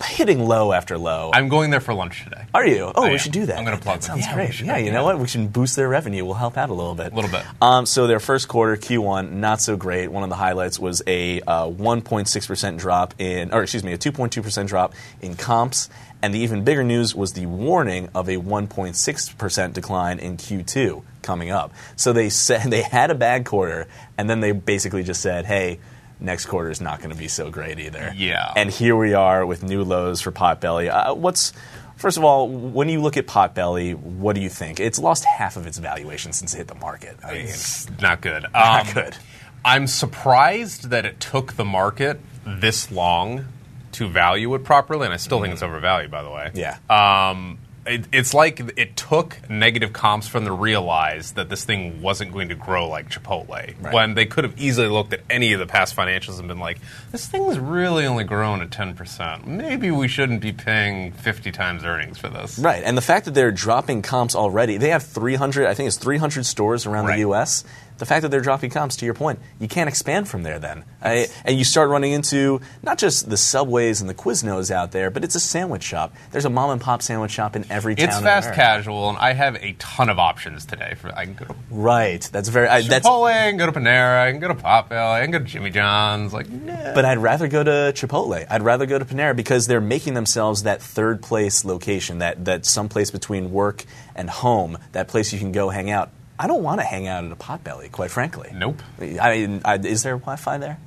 hitting 0.03 0.39
low 0.45 0.71
after 0.73 0.97
low. 0.97 1.31
I'm 1.33 1.47
going 1.47 1.69
there 1.69 1.79
for 1.79 1.93
lunch 1.93 2.23
today. 2.23 2.43
Are 2.53 2.65
you? 2.65 2.91
Oh, 2.95 3.03
I 3.03 3.07
we 3.07 3.11
am. 3.13 3.17
should 3.19 3.31
do 3.31 3.45
that. 3.45 3.57
I'm 3.57 3.65
gonna 3.65 3.77
plug 3.77 3.99
That 3.99 4.03
sounds 4.03 4.25
Yeah, 4.25 4.33
great. 4.33 4.59
Yeah, 4.61 4.77
you 4.77 4.91
know 4.91 5.03
what? 5.03 5.19
We 5.19 5.27
should 5.27 5.51
boost 5.53 5.75
their 5.75 5.87
revenue. 5.87 6.25
We'll 6.25 6.33
help 6.35 6.57
out 6.57 6.69
a 6.69 6.73
little 6.73 6.95
bit. 6.95 7.11
A 7.11 7.15
little 7.15 7.29
bit. 7.31 7.43
Um, 7.61 7.85
so 7.85 8.07
their 8.07 8.19
first 8.19 8.47
quarter 8.47 8.75
Q1 8.77 9.31
not 9.31 9.61
so 9.61 9.77
great. 9.77 10.07
One 10.11 10.23
of 10.23 10.29
the 10.29 10.35
highlights 10.35 10.79
was 10.79 11.01
a 11.07 11.41
uh, 11.41 11.67
1.6 11.67 12.47
percent 12.47 12.77
drop 12.77 13.13
in, 13.19 13.53
or 13.53 13.63
excuse 13.63 13.83
me, 13.83 13.93
a 13.93 13.97
2.2 13.97 14.41
percent 14.41 14.69
drop 14.69 14.93
in 15.21 15.35
comps. 15.35 15.89
And 16.21 16.33
the 16.33 16.39
even 16.39 16.63
bigger 16.63 16.83
news 16.83 17.13
was 17.13 17.33
the 17.33 17.45
warning 17.45 18.09
of 18.15 18.27
a 18.29 18.37
1.6 18.37 19.37
percent 19.37 19.73
decline 19.75 20.17
in 20.17 20.37
Q2 20.37 21.03
coming 21.21 21.51
up. 21.51 21.71
So 21.95 22.13
they 22.13 22.29
said 22.29 22.63
they 22.71 22.81
had 22.81 23.11
a 23.11 23.15
bad 23.15 23.45
quarter, 23.45 23.87
and 24.17 24.29
then 24.29 24.39
they 24.39 24.51
basically 24.51 25.03
just 25.03 25.21
said, 25.21 25.45
"Hey." 25.45 25.79
Next 26.19 26.45
quarter 26.45 26.69
is 26.69 26.79
not 26.81 26.99
going 26.99 27.11
to 27.11 27.15
be 27.17 27.27
so 27.27 27.49
great 27.51 27.79
either. 27.79 28.13
Yeah. 28.15 28.53
And 28.55 28.69
here 28.69 28.95
we 28.95 29.13
are 29.13 29.45
with 29.45 29.63
new 29.63 29.83
lows 29.83 30.21
for 30.21 30.31
Potbelly. 30.31 30.89
Uh, 30.89 31.13
what's 31.13 31.51
first 31.97 32.17
of 32.17 32.23
all, 32.23 32.47
when 32.49 32.89
you 32.89 33.01
look 33.01 33.17
at 33.17 33.27
Potbelly, 33.27 33.95
what 33.97 34.35
do 34.35 34.41
you 34.41 34.49
think? 34.49 34.79
It's 34.79 34.97
lost 34.99 35.25
half 35.25 35.57
of 35.57 35.67
its 35.67 35.77
valuation 35.77 36.31
since 36.33 36.53
it 36.53 36.57
hit 36.57 36.67
the 36.67 36.75
market. 36.75 37.17
I 37.23 37.33
mean, 37.33 37.41
It's 37.47 37.89
not 38.01 38.21
good. 38.21 38.45
Not 38.53 38.87
Um, 38.87 38.93
good. 38.93 39.17
I'm 39.65 39.87
surprised 39.87 40.89
that 40.91 41.05
it 41.05 41.19
took 41.19 41.53
the 41.53 41.65
market 41.65 42.19
this 42.45 42.91
long 42.91 43.45
to 43.93 44.07
value 44.07 44.53
it 44.55 44.63
properly, 44.63 45.05
and 45.05 45.13
I 45.13 45.17
still 45.17 45.41
think 45.41 45.53
it's 45.53 45.63
overvalued, 45.63 46.11
by 46.11 46.21
the 46.21 46.29
way. 46.29 46.51
Yeah. 46.53 46.77
Um, 46.89 47.57
it, 47.85 48.05
it's 48.11 48.33
like 48.33 48.59
it 48.77 48.95
took 48.97 49.37
negative 49.49 49.93
comps 49.93 50.27
from 50.27 50.43
them 50.45 50.55
to 50.55 50.61
realize 50.61 51.33
that 51.33 51.49
this 51.49 51.63
thing 51.65 52.01
wasn't 52.01 52.31
going 52.33 52.49
to 52.49 52.55
grow 52.55 52.87
like 52.89 53.09
Chipotle. 53.09 53.47
Right. 53.49 53.93
When 53.93 54.13
they 54.15 54.25
could 54.25 54.43
have 54.43 54.59
easily 54.59 54.87
looked 54.87 55.13
at 55.13 55.21
any 55.29 55.53
of 55.53 55.59
the 55.59 55.65
past 55.65 55.95
financials 55.95 56.39
and 56.39 56.47
been 56.47 56.59
like, 56.59 56.79
this 57.11 57.27
thing's 57.27 57.59
really 57.59 58.05
only 58.05 58.23
grown 58.23 58.61
at 58.61 58.69
10%. 58.71 59.45
Maybe 59.45 59.91
we 59.91 60.07
shouldn't 60.07 60.41
be 60.41 60.51
paying 60.51 61.11
50 61.11 61.51
times 61.51 61.83
earnings 61.83 62.17
for 62.17 62.27
this. 62.29 62.57
Right, 62.59 62.83
and 62.83 62.97
the 62.97 63.01
fact 63.01 63.25
that 63.25 63.33
they're 63.33 63.51
dropping 63.51 64.01
comps 64.01 64.35
already, 64.35 64.77
they 64.77 64.89
have 64.89 65.03
300, 65.03 65.67
I 65.67 65.73
think 65.73 65.87
it's 65.87 65.97
300 65.97 66.45
stores 66.45 66.85
around 66.85 67.05
Right. 67.05 67.15
the 67.15 67.19
U.S. 67.21 67.63
The 67.97 68.05
fact 68.05 68.23
that 68.23 68.29
they're 68.29 68.41
dropping 68.41 68.71
comps, 68.71 68.95
to 68.97 69.05
your 69.05 69.13
point, 69.13 69.39
you 69.59 69.67
can't 69.67 69.87
expand 69.87 70.27
from 70.27 70.43
there 70.43 70.59
then. 70.59 70.83
I, 71.01 71.27
and 71.45 71.57
you 71.57 71.63
start 71.63 71.89
running 71.89 72.11
into 72.11 72.61
not 72.83 72.97
just 72.97 73.29
the 73.29 73.37
Subways 73.37 74.01
and 74.01 74.09
the 74.09 74.13
Quiznos 74.13 74.69
out 74.71 74.91
there, 74.91 75.09
but 75.09 75.23
it's 75.23 75.35
a 75.35 75.39
sandwich 75.39 75.83
shop. 75.83 76.13
There's 76.31 76.45
a 76.45 76.49
mom 76.49 76.71
and 76.71 76.81
pop 76.81 77.01
sandwich 77.01 77.31
shop 77.31 77.55
in 77.55 77.65
every 77.69 77.95
town. 77.95 78.09
It's 78.09 78.19
fast 78.19 78.53
casual, 78.53 79.09
and 79.09 79.17
I 79.17 79.33
have 79.33 79.55
a 79.55 79.73
ton 79.79 80.09
of 80.09 80.19
options 80.19 80.65
today. 80.65 80.95
For 80.95 81.15
I 81.15 81.25
can 81.25 81.35
go 81.35 81.45
to 81.45 81.55
Right, 81.69 82.21
that's 82.31 82.49
very. 82.49 82.67
I, 82.67 82.81
that's, 82.81 83.07
Chipotle, 83.07 83.31
I 83.31 83.49
can 83.49 83.57
go 83.57 83.65
to 83.65 83.71
Panera, 83.71 84.21
I 84.21 84.31
can 84.31 84.39
go 84.39 84.47
to 84.47 84.55
Potbelly, 84.55 85.13
I 85.13 85.21
can 85.21 85.31
go 85.31 85.39
to 85.39 85.45
Jimmy 85.45 85.69
John's. 85.69 86.33
Like, 86.33 86.49
nah. 86.49 86.93
But 86.93 87.05
I'd 87.05 87.17
rather 87.17 87.47
go 87.47 87.63
to 87.63 87.93
Chipotle. 87.95 88.45
I'd 88.49 88.61
rather 88.61 88.85
go 88.85 88.99
to 88.99 89.05
Panera 89.05 89.35
because 89.35 89.67
they're 89.67 89.81
making 89.81 90.13
themselves 90.13 90.63
that 90.63 90.81
third 90.81 91.21
place 91.21 91.65
location, 91.65 92.19
that, 92.19 92.45
that 92.45 92.65
someplace 92.65 93.11
between 93.11 93.51
work 93.51 93.85
and 94.15 94.29
home, 94.29 94.77
that 94.91 95.07
place 95.07 95.33
you 95.33 95.39
can 95.39 95.51
go 95.51 95.69
hang 95.69 95.89
out. 95.89 96.11
I 96.37 96.47
don't 96.47 96.63
want 96.63 96.81
to 96.81 96.85
hang 96.85 97.07
out 97.07 97.23
at 97.23 97.31
a 97.31 97.35
potbelly, 97.35 97.91
quite 97.91 98.11
frankly. 98.11 98.51
Nope. 98.53 98.81
I 98.99 99.31
mean, 99.37 99.61
I, 99.63 99.75
is 99.77 100.03
there 100.03 100.17
Wi-Fi 100.17 100.57
there? 100.57 100.77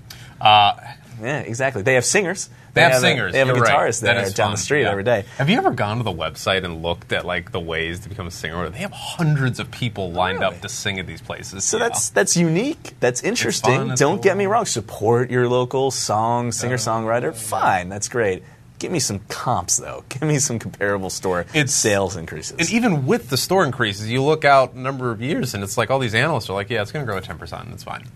Uh, 0.40 0.75
Yeah, 1.23 1.40
exactly. 1.40 1.83
They 1.83 1.95
have 1.95 2.05
singers. 2.05 2.49
they 2.75 2.83
have 2.83 2.93
a- 2.99 3.00
they 3.33 3.38
have 3.38 3.49
a 3.49 3.52
You're 3.55 3.61
right. 3.62 3.73
guitarist 3.88 4.02
That 4.02 4.14
there 4.14 4.23
is 4.25 4.35
down 4.35 4.49
fun. 4.49 4.52
the 4.52 4.59
street 4.59 4.83
Yeah. 4.83 4.90
every 4.93 5.02
day. 5.02 5.25
Have 5.38 5.50
you 5.50 5.57
ever 5.57 5.73
gone 5.73 5.97
to 5.97 6.05
the 6.05 6.12
website 6.12 6.64
and 6.64 6.81
looked 6.81 7.12
at 7.12 7.25
like 7.26 7.50
the 7.50 7.59
ways 7.59 7.99
to 8.00 8.09
become 8.09 8.28
a 8.28 8.31
singer? 8.31 8.69
They 8.69 8.78
have 8.78 8.93
hundreds 8.93 9.59
of 9.59 9.69
people 9.73 10.12
lined 10.12 10.38
Really? 10.40 10.55
up 10.55 10.61
to 10.62 10.69
sing 10.69 11.00
at 11.00 11.09
these 11.09 11.21
places. 11.21 11.64
So 11.64 11.76
Yeah. 11.78 11.88
that's 11.88 12.11
that's 12.11 12.37
unique. 12.37 12.95
That's 13.00 13.21
interesting. 13.25 13.75
fun, 13.88 13.95
Don't 13.97 14.17
cool. 14.19 14.23
get 14.23 14.37
me 14.37 14.47
wrong. 14.47 14.64
Support 14.64 15.31
your 15.31 15.49
local 15.49 15.90
song 15.90 16.52
singer 16.52 16.76
songwriter. 16.76 17.35
Fine, 17.35 17.88
that's 17.88 18.09
great. 18.09 18.45
Give 18.79 18.93
me 18.93 19.01
some 19.01 19.21
comps 19.29 19.77
though. 19.79 20.05
Give 20.09 20.23
me 20.23 20.39
some 20.39 20.59
comparable 20.59 21.11
store 21.11 21.41
It's- 21.41 21.73
sales 21.75 22.17
increases. 22.17 22.57
And 22.59 22.71
even 22.71 23.07
with 23.07 23.29
the 23.31 23.37
store 23.37 23.65
increases, 23.65 24.09
you 24.11 24.23
look 24.23 24.45
out 24.45 24.75
a 24.75 24.79
number 24.79 25.11
of 25.11 25.21
years, 25.21 25.55
and 25.55 25.65
it's 25.65 25.77
like 25.77 25.91
all 25.91 25.99
these 25.99 26.15
analysts 26.15 26.49
are 26.49 26.55
like, 26.55 26.71
"Yeah, 26.71 26.83
it's 26.83 26.93
going 26.93 27.05
to 27.05 27.07
grow 27.07 27.17
at 27.19 27.25
ten 27.25 27.39
percent. 27.39 27.65
And 27.65 27.75
it's 27.75 27.85
fine." 27.85 28.07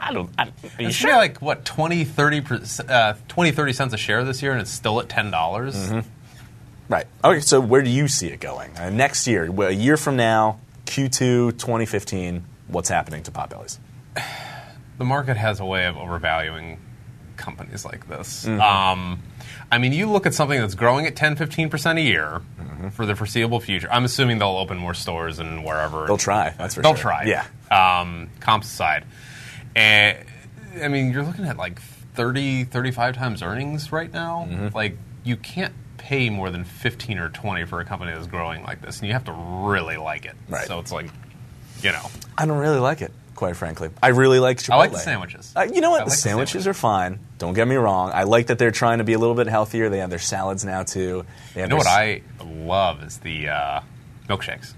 I 0.00 0.12
don't. 0.12 0.30
I, 0.36 0.50
are 0.78 0.82
you 0.82 0.90
sure? 0.90 1.14
like 1.16 1.40
what 1.40 1.64
20, 1.64 2.04
30, 2.04 2.40
per- 2.40 2.60
uh, 2.88 3.14
20, 3.28 3.52
30 3.52 3.72
cents 3.72 3.94
a 3.94 3.96
share 3.96 4.24
this 4.24 4.42
year, 4.42 4.50
and 4.52 4.60
it's 4.60 4.70
still 4.72 4.98
at 5.00 5.08
ten 5.08 5.30
dollars. 5.30 5.76
Mm-hmm. 5.76 6.08
Right. 6.88 7.06
Okay. 7.24 7.40
So 7.40 7.60
where 7.60 7.82
do 7.82 7.90
you 7.90 8.08
see 8.08 8.28
it 8.28 8.40
going 8.40 8.76
uh, 8.76 8.90
next 8.90 9.26
year? 9.26 9.50
well, 9.50 9.68
A 9.68 9.72
year 9.72 9.96
from 9.96 10.16
now, 10.16 10.58
Q2 10.86 11.58
2015. 11.58 12.44
What's 12.68 12.88
happening 12.88 13.22
to 13.24 13.30
Potbellies? 13.30 13.78
the 14.98 15.04
market 15.04 15.36
has 15.36 15.60
a 15.60 15.64
way 15.64 15.86
of 15.86 15.96
overvaluing 15.96 16.78
companies 17.36 17.84
like 17.84 18.08
this. 18.08 18.44
Mm-hmm. 18.46 18.60
Um, 18.60 19.22
I 19.70 19.78
mean, 19.78 19.92
you 19.92 20.10
look 20.10 20.26
at 20.26 20.34
something 20.34 20.60
that's 20.60 20.74
growing 20.74 21.06
at 21.06 21.16
10, 21.16 21.36
15% 21.36 21.98
a 21.98 22.02
year 22.02 22.40
Mm-hmm. 22.58 22.88
for 22.90 23.06
the 23.06 23.14
foreseeable 23.16 23.58
future. 23.60 23.88
I'm 23.90 24.04
assuming 24.04 24.38
they'll 24.38 24.48
open 24.58 24.76
more 24.76 24.92
stores 24.92 25.38
and 25.38 25.64
wherever. 25.64 26.06
They'll 26.06 26.18
try. 26.18 26.50
That's 26.58 26.74
for 26.74 26.82
They'll 26.82 26.94
sure. 26.94 27.10
try. 27.10 27.24
Yeah. 27.24 28.00
Um, 28.00 28.28
comps 28.40 28.66
aside. 28.66 29.06
And, 29.74 30.18
I 30.82 30.88
mean, 30.88 31.10
you're 31.10 31.22
looking 31.22 31.46
at 31.46 31.56
like 31.56 31.80
30, 31.80 32.64
35 32.64 33.16
times 33.16 33.42
earnings 33.42 33.92
right 33.92 34.12
now. 34.12 34.46
Mm-hmm. 34.50 34.76
Like, 34.76 34.98
you 35.24 35.36
can't 35.38 35.72
pay 35.96 36.28
more 36.28 36.50
than 36.50 36.64
15 36.64 37.18
or 37.18 37.30
20 37.30 37.64
for 37.64 37.80
a 37.80 37.84
company 37.86 38.12
that's 38.12 38.26
growing 38.26 38.62
like 38.62 38.82
this, 38.82 38.98
and 38.98 39.06
you 39.06 39.14
have 39.14 39.24
to 39.24 39.32
really 39.32 39.96
like 39.96 40.26
it. 40.26 40.34
Right. 40.48 40.66
So 40.66 40.78
it's 40.78 40.92
like, 40.92 41.06
you 41.82 41.92
know. 41.92 42.10
I 42.36 42.44
don't 42.44 42.58
really 42.58 42.78
like 42.78 43.00
it, 43.00 43.10
quite 43.36 43.54
frankly. 43.56 43.90
I 44.02 44.08
really 44.08 44.40
like 44.40 44.58
Chipotle. 44.58 44.72
I 44.72 44.76
like 44.76 44.92
the 44.92 44.98
sandwiches. 44.98 45.52
Uh, 45.54 45.66
you 45.72 45.80
know 45.80 45.90
what? 45.90 46.00
I 46.00 46.04
the 46.04 46.10
like 46.10 46.16
the 46.16 46.16
sandwiches 46.16 46.52
sandwiches. 46.64 46.66
are 46.66 46.74
fine. 46.74 47.20
Don't 47.38 47.54
get 47.54 47.68
me 47.68 47.76
wrong. 47.76 48.10
I 48.12 48.24
like 48.24 48.48
that 48.48 48.58
they're 48.58 48.70
trying 48.72 48.98
to 48.98 49.04
be 49.04 49.12
a 49.12 49.18
little 49.18 49.34
bit 49.36 49.46
healthier. 49.46 49.88
They 49.90 49.98
have 49.98 50.10
their 50.10 50.18
salads 50.18 50.64
now 50.64 50.82
too. 50.82 51.24
They 51.54 51.60
You 51.62 51.68
know 51.68 51.76
what 51.76 51.86
I 51.86 52.22
love 52.44 53.02
is 53.04 53.18
the 53.18 53.48
uh, 53.50 53.80
milkshakes. 54.28 54.72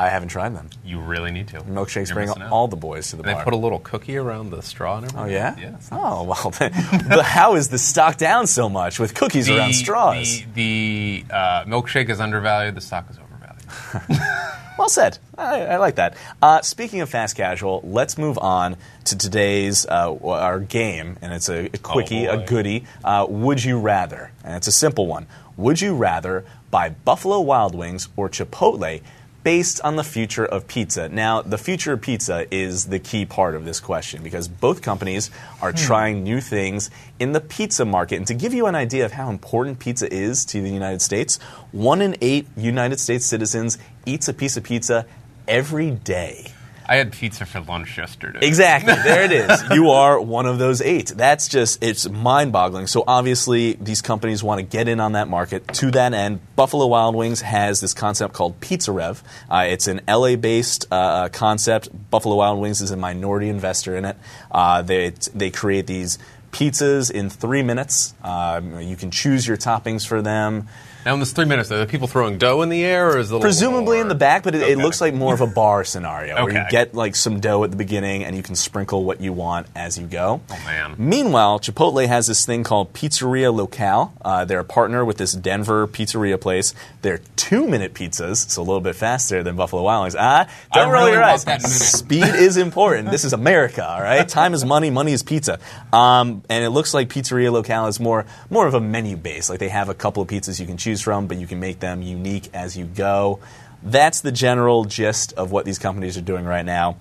I 0.00 0.10
haven't 0.10 0.28
tried 0.28 0.54
them. 0.54 0.70
You 0.84 1.00
really 1.00 1.32
need 1.32 1.48
to. 1.48 1.60
Milkshakes 1.62 2.06
You're 2.10 2.14
bring 2.14 2.28
missing 2.28 2.42
out. 2.42 2.52
all 2.52 2.68
the 2.68 2.76
boys 2.76 3.10
to 3.10 3.16
the 3.16 3.24
They 3.24 3.32
bar. 3.32 3.42
put 3.42 3.52
a 3.52 3.56
little 3.56 3.80
cookie 3.80 4.16
around 4.16 4.50
the 4.50 4.62
straw 4.62 4.98
and 4.98 5.06
everything. 5.06 5.26
oh 5.26 5.28
yeah. 5.28 5.56
Yeah. 5.58 5.76
Oh 5.90 6.22
well. 6.22 6.50
Then, 6.58 6.70
but 7.08 7.24
how 7.24 7.56
is 7.56 7.68
the 7.68 7.78
stock 7.78 8.16
down 8.16 8.46
so 8.46 8.68
much 8.68 9.00
with 9.00 9.14
cookies 9.14 9.50
around 9.50 9.72
straws? 9.74 10.44
The, 10.54 11.24
the 11.28 11.34
uh, 11.34 11.64
milkshake 11.64 12.10
is 12.10 12.20
undervalued. 12.20 12.76
The 12.76 12.80
stock 12.80 13.06
is 13.10 13.16
overvalued. 13.16 13.27
Well 14.78 14.88
said. 14.88 15.18
I, 15.36 15.62
I 15.62 15.76
like 15.78 15.96
that. 15.96 16.16
Uh, 16.40 16.62
speaking 16.62 17.00
of 17.00 17.10
fast 17.10 17.36
casual, 17.36 17.80
let's 17.84 18.16
move 18.16 18.38
on 18.38 18.76
to 19.06 19.18
today's 19.18 19.84
uh, 19.86 20.14
our 20.14 20.60
game, 20.60 21.18
and 21.20 21.32
it's 21.32 21.48
a, 21.48 21.64
a 21.64 21.78
quickie, 21.78 22.26
a 22.26 22.36
boy. 22.36 22.46
goodie. 22.46 22.84
Uh, 23.02 23.26
would 23.28 23.64
you 23.64 23.80
rather? 23.80 24.30
And 24.44 24.54
it's 24.54 24.68
a 24.68 24.72
simple 24.72 25.08
one. 25.08 25.26
Would 25.56 25.80
you 25.80 25.96
rather 25.96 26.44
buy 26.70 26.90
Buffalo 26.90 27.40
Wild 27.40 27.74
Wings 27.74 28.08
or 28.16 28.28
Chipotle? 28.28 29.02
Based 29.44 29.80
on 29.82 29.96
the 29.96 30.04
future 30.04 30.44
of 30.44 30.66
pizza. 30.66 31.08
Now, 31.08 31.42
the 31.42 31.58
future 31.58 31.92
of 31.92 32.02
pizza 32.02 32.46
is 32.50 32.86
the 32.86 32.98
key 32.98 33.24
part 33.24 33.54
of 33.54 33.64
this 33.64 33.80
question 33.80 34.22
because 34.22 34.48
both 34.48 34.82
companies 34.82 35.30
are 35.62 35.70
hmm. 35.70 35.76
trying 35.76 36.22
new 36.22 36.40
things 36.40 36.90
in 37.18 37.32
the 37.32 37.40
pizza 37.40 37.84
market. 37.84 38.16
And 38.16 38.26
to 38.26 38.34
give 38.34 38.52
you 38.52 38.66
an 38.66 38.74
idea 38.74 39.04
of 39.04 39.12
how 39.12 39.30
important 39.30 39.78
pizza 39.78 40.12
is 40.12 40.44
to 40.46 40.60
the 40.60 40.70
United 40.70 41.00
States, 41.00 41.38
one 41.72 42.02
in 42.02 42.16
eight 42.20 42.46
United 42.56 43.00
States 43.00 43.24
citizens 43.24 43.78
eats 44.04 44.28
a 44.28 44.34
piece 44.34 44.56
of 44.56 44.64
pizza 44.64 45.06
every 45.46 45.92
day. 45.92 46.52
I 46.88 46.96
had 46.96 47.12
pizza 47.12 47.44
for 47.44 47.60
lunch 47.60 47.98
yesterday. 47.98 48.40
Exactly. 48.42 48.94
There 49.08 49.22
it 49.22 49.32
is. 49.32 49.62
You 49.70 49.90
are 49.90 50.20
one 50.20 50.46
of 50.46 50.58
those 50.58 50.80
eight. 50.80 51.08
That's 51.08 51.48
just, 51.48 51.82
it's 51.82 52.08
mind 52.08 52.52
boggling. 52.52 52.86
So 52.86 53.04
obviously, 53.06 53.74
these 53.74 54.02
companies 54.02 54.42
want 54.42 54.58
to 54.58 54.62
get 54.66 54.88
in 54.88 55.00
on 55.00 55.12
that 55.12 55.28
market. 55.28 55.68
To 55.74 55.90
that 55.92 56.12
end, 56.14 56.40
Buffalo 56.56 56.86
Wild 56.86 57.14
Wings 57.14 57.40
has 57.42 57.80
this 57.80 57.94
concept 57.94 58.34
called 58.34 58.60
Pizza 58.60 58.92
Rev. 58.92 59.22
Uh, 59.50 59.66
it's 59.68 59.86
an 59.86 60.00
LA 60.08 60.36
based 60.36 60.86
uh, 60.90 61.28
concept. 61.28 61.88
Buffalo 62.10 62.36
Wild 62.36 62.60
Wings 62.60 62.80
is 62.80 62.90
a 62.90 62.96
minority 62.96 63.48
investor 63.48 63.96
in 63.96 64.04
it. 64.04 64.16
Uh, 64.50 64.82
they, 64.82 65.10
they 65.34 65.50
create 65.50 65.86
these 65.86 66.18
pizzas 66.52 67.10
in 67.10 67.30
three 67.30 67.62
minutes. 67.62 68.14
Um, 68.22 68.80
you 68.80 68.96
can 68.96 69.10
choose 69.10 69.46
your 69.46 69.56
toppings 69.56 70.06
for 70.06 70.22
them. 70.22 70.68
Now 71.04 71.14
in 71.14 71.20
this 71.20 71.32
three 71.32 71.44
minutes, 71.44 71.70
are 71.70 71.78
the 71.78 71.86
people 71.86 72.08
throwing 72.08 72.38
dough 72.38 72.62
in 72.62 72.68
the 72.68 72.84
air, 72.84 73.10
or 73.10 73.18
is 73.18 73.30
little 73.30 73.42
Presumably 73.42 73.98
in 73.98 74.08
the 74.08 74.14
back, 74.14 74.42
but 74.42 74.54
it, 74.54 74.62
it 74.62 74.78
looks 74.78 75.00
like 75.00 75.14
more 75.14 75.34
of 75.34 75.40
a 75.40 75.46
bar 75.58 75.84
scenario 75.84 76.44
where 76.44 76.52
you 76.52 76.64
get 76.70 76.94
like 76.94 77.16
some 77.16 77.40
dough 77.40 77.64
at 77.64 77.70
the 77.70 77.76
beginning 77.76 78.24
and 78.24 78.36
you 78.36 78.42
can 78.42 78.54
sprinkle 78.54 79.04
what 79.04 79.20
you 79.20 79.32
want 79.32 79.66
as 79.74 79.98
you 79.98 80.06
go. 80.06 80.40
Oh, 80.50 80.62
man. 80.64 80.94
Meanwhile, 80.98 81.60
Chipotle 81.60 82.06
has 82.06 82.26
this 82.26 82.44
thing 82.44 82.64
called 82.64 82.92
Pizzeria 82.92 83.54
Locale. 83.54 84.12
Uh, 84.22 84.44
they're 84.44 84.60
a 84.60 84.64
partner 84.64 85.04
with 85.04 85.16
this 85.18 85.32
Denver 85.32 85.86
pizzeria 85.86 86.40
place. 86.40 86.74
They're 87.02 87.20
two-minute 87.36 87.94
pizzas, 87.94 88.50
so 88.50 88.62
a 88.62 88.64
little 88.64 88.80
bit 88.80 88.96
faster 88.96 89.42
than 89.42 89.56
Buffalo 89.56 89.82
Wild 89.82 90.04
Wings. 90.04 90.16
Ah, 90.18 90.48
don't 90.74 90.88
I 90.88 90.90
roll 90.90 91.02
really 91.04 91.12
your 91.12 91.22
eyes. 91.22 91.42
Speed 91.88 92.24
is 92.24 92.56
important. 92.56 93.10
This 93.10 93.24
is 93.24 93.32
America, 93.32 93.86
all 93.86 94.00
right? 94.00 94.28
Time 94.28 94.54
is 94.54 94.64
money, 94.64 94.90
money 94.90 95.12
is 95.12 95.22
pizza. 95.22 95.58
Um, 95.92 96.42
and 96.48 96.64
it 96.64 96.70
looks 96.70 96.92
like 96.92 97.08
Pizzeria 97.08 97.52
Locale 97.52 97.86
is 97.86 98.00
more 98.00 98.26
more 98.50 98.66
of 98.66 98.74
a 98.74 98.80
menu 98.80 99.16
base. 99.16 99.48
Like 99.48 99.58
they 99.58 99.68
have 99.68 99.88
a 99.88 99.94
couple 99.94 100.22
of 100.22 100.28
pizzas 100.28 100.58
you 100.60 100.66
can 100.66 100.76
choose 100.76 100.87
from, 100.96 101.26
but 101.26 101.36
you 101.36 101.46
can 101.46 101.60
make 101.60 101.80
them 101.80 102.02
unique 102.02 102.48
as 102.54 102.76
you 102.76 102.84
go. 102.84 103.40
That's 103.82 104.20
the 104.20 104.32
general 104.32 104.84
gist 104.84 105.32
of 105.34 105.52
what 105.52 105.64
these 105.64 105.78
companies 105.78 106.16
are 106.16 106.22
doing 106.22 106.44
right 106.44 106.64
now. 106.64 106.96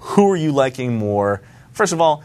Who 0.00 0.30
are 0.30 0.36
you 0.36 0.52
liking 0.52 0.96
more? 0.96 1.42
First 1.72 1.92
of 1.92 2.00
all, 2.00 2.24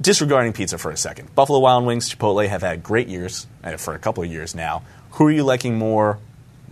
disregarding 0.00 0.52
pizza 0.52 0.78
for 0.78 0.90
a 0.90 0.96
second. 0.96 1.34
Buffalo 1.34 1.58
Wild 1.58 1.84
Wings, 1.84 2.08
Chipotle 2.08 2.48
have 2.48 2.62
had 2.62 2.82
great 2.82 3.08
years 3.08 3.46
uh, 3.62 3.76
for 3.76 3.94
a 3.94 3.98
couple 3.98 4.22
of 4.22 4.30
years 4.30 4.54
now. 4.54 4.82
Who 5.12 5.26
are 5.26 5.30
you 5.30 5.44
liking 5.44 5.76
more? 5.76 6.18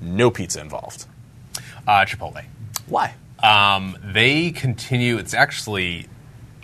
No 0.00 0.30
pizza 0.30 0.60
involved. 0.60 1.06
Uh, 1.86 2.04
Chipotle. 2.04 2.44
Why? 2.86 3.14
Um, 3.42 3.96
they 4.02 4.50
continue. 4.50 5.18
It's 5.18 5.34
actually. 5.34 6.06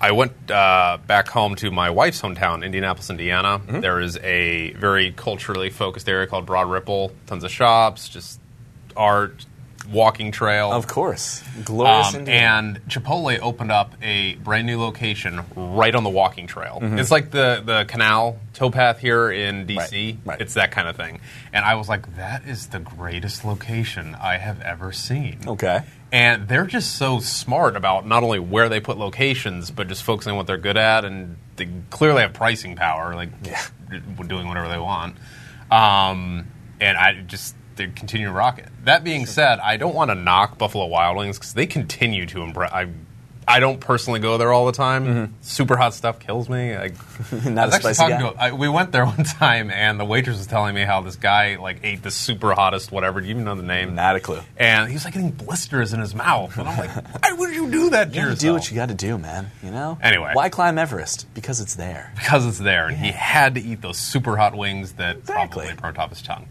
I 0.01 0.13
went 0.13 0.51
uh, 0.51 0.99
back 1.07 1.29
home 1.29 1.57
to 1.57 1.71
my 1.71 1.91
wife's 1.91 2.23
hometown, 2.23 2.65
Indianapolis, 2.65 3.11
Indiana. 3.11 3.59
Mm-hmm. 3.59 3.81
There 3.81 4.01
is 4.01 4.17
a 4.19 4.73
very 4.75 5.11
culturally 5.13 5.71
focused 5.71 6.09
area 6.09 6.27
called 6.27 6.47
Broad 6.47 6.71
Ripple. 6.71 7.13
Tons 7.27 7.43
of 7.43 7.51
shops, 7.51 8.09
just 8.09 8.41
art, 8.97 9.47
walking 9.91 10.33
trail. 10.33 10.71
Of 10.73 10.87
course, 10.87 11.43
glorious 11.65 12.15
Um, 12.15 12.29
and 12.29 12.81
Chipotle 12.89 13.39
opened 13.41 13.73
up 13.73 13.95
a 14.03 14.35
brand 14.37 14.67
new 14.67 14.79
location 14.79 15.41
right 15.57 15.95
on 15.95 16.05
the 16.05 16.11
walking 16.11 16.47
trail. 16.47 16.79
Mm-hmm. 16.83 16.99
It's 16.99 17.11
like 17.11 17.31
the, 17.31 17.63
the 17.65 17.85
canal 17.89 18.39
towpath 18.55 18.99
here 18.99 19.31
in 19.31 19.67
DC. 19.67 19.77
Right, 19.79 20.17
right. 20.25 20.41
It's 20.41 20.55
that 20.55 20.73
kind 20.73 20.89
of 20.89 20.97
thing. 20.97 21.21
And 21.53 21.65
I 21.65 21.77
was 21.77 21.89
like, 21.89 22.17
that 22.17 22.45
is 22.47 22.67
the 22.69 22.81
greatest 22.81 23.45
location 23.45 24.15
I 24.15 24.37
have 24.37 24.61
ever 24.61 24.93
seen. 24.93 25.39
okay. 25.47 25.81
And 26.11 26.49
they're 26.49 26.65
just 26.67 26.97
so 26.97 27.21
smart 27.21 27.77
about 27.77 28.07
not 28.07 28.23
only 28.23 28.39
where 28.39 28.71
they 28.71 28.81
put 28.81 28.97
locations, 28.97 29.71
but 29.71 29.89
just 29.89 30.03
focusing 30.03 30.31
on 30.31 30.37
what 30.39 30.47
they're 30.47 30.57
good 30.57 30.79
at. 30.79 31.05
And 31.05 31.37
they 31.57 31.69
clearly 31.91 32.23
have 32.23 32.33
pricing 32.33 32.77
power, 32.77 33.15
like 33.15 33.29
Yeah. 33.45 33.63
doing 34.27 34.49
whatever 34.49 34.69
they 34.69 34.79
want. 34.79 35.17
Um, 35.71 36.47
and 36.81 36.97
I 36.97 37.21
just 37.27 37.55
they 37.79 37.87
continue 37.87 38.27
to 38.27 38.33
rock 38.33 38.59
it. 38.59 38.69
That 38.85 39.03
being 39.03 39.25
said, 39.25 39.59
I 39.61 39.79
don't 39.79 39.95
want 39.95 40.11
to 40.11 40.15
knock 40.15 40.59
Buffalo 40.59 40.87
Wild 40.87 41.17
Wings 41.17 41.39
because 41.39 41.55
they 41.55 41.67
continue 41.67 42.27
to 42.27 42.43
impress. 42.43 42.71
I, 42.73 42.89
I 43.49 43.61
don't 43.61 43.81
personally 43.81 44.21
go 44.21 44.37
there 44.39 44.53
all 44.53 44.67
the 44.67 44.73
time. 44.73 45.35
Super 45.41 45.77
hot 45.77 45.95
stuff 45.95 46.19
kills 46.21 46.49
me. 46.49 46.77
I, 46.77 46.91
Mm-hmm. 47.19 47.55
Not 47.55 47.73
I 47.73 47.77
actually 47.77 47.95
spicy 47.95 48.13
talking 48.13 48.27
guy. 48.27 48.33
to. 48.33 48.41
I, 48.41 48.53
we 48.53 48.69
went 48.69 48.93
there 48.93 49.05
one 49.17 49.25
time, 49.25 49.71
and 49.73 49.99
the 49.99 50.05
waitress 50.05 50.39
was 50.39 50.47
telling 50.47 50.73
me 50.75 50.83
how 50.83 51.01
this 51.01 51.17
guy 51.17 51.57
like 51.57 51.81
ate 51.83 52.03
the 52.03 52.13
super 52.13 52.53
hottest 52.55 52.93
whatever. 52.93 53.21
Do 53.21 53.27
you 53.27 53.33
even 53.33 53.45
know 53.45 53.57
the 53.57 53.63
name? 53.65 53.97
Not 53.97 54.15
a 54.15 54.21
clue. 54.21 54.41
And 54.57 54.87
he 54.89 54.95
was 54.95 55.05
like 55.05 55.15
getting 55.15 55.31
blisters 55.33 55.93
in 55.93 55.99
his 56.01 56.15
mouth, 56.15 56.57
and 56.59 56.69
I'm 56.69 56.79
like, 56.79 56.91
why 57.23 57.33
would 57.33 57.53
you 57.55 57.69
do 57.71 57.91
that 57.91 58.11
to 58.13 58.17
You 58.17 58.23
gotta 58.27 58.37
do 58.37 58.53
what 58.53 58.71
you 58.71 58.77
got 58.77 58.89
to 58.91 58.95
do, 58.95 59.19
man. 59.19 59.51
You 59.65 59.73
know. 59.73 59.99
Anyway. 60.01 60.31
why 60.35 60.49
climb 60.49 60.79
Everest? 60.79 61.27
Because 61.35 61.61
it's 61.61 61.75
there. 61.75 62.13
because 62.15 62.47
it's 62.47 62.59
there, 62.59 62.87
and 62.87 62.97
he 62.97 63.11
had 63.11 63.57
to 63.57 63.61
eat 63.61 63.81
those 63.81 63.99
super 63.99 64.37
hot 64.37 64.55
wings 64.57 64.93
that 64.93 65.17
Exactly. 65.17 65.65
probably 65.67 65.81
burnt 65.83 65.99
off 65.99 66.11
his 66.11 66.23
tongue. 66.23 66.47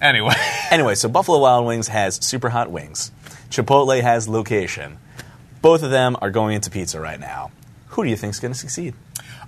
Anyway, 0.00 0.34
Anyway, 0.70 0.94
so 0.94 1.08
Buffalo 1.08 1.38
Wild 1.40 1.66
Wings 1.66 1.88
has 1.88 2.16
super 2.24 2.48
hot 2.50 2.70
wings. 2.70 3.10
Chipotle 3.50 4.00
has 4.00 4.28
location. 4.28 4.98
Both 5.62 5.82
of 5.82 5.90
them 5.90 6.16
are 6.20 6.30
going 6.30 6.54
into 6.56 6.70
pizza 6.70 7.00
right 7.00 7.18
now. 7.18 7.50
Who 7.88 8.04
do 8.04 8.10
you 8.10 8.16
think 8.16 8.32
is 8.34 8.40
going 8.40 8.52
to 8.52 8.58
succeed? 8.58 8.94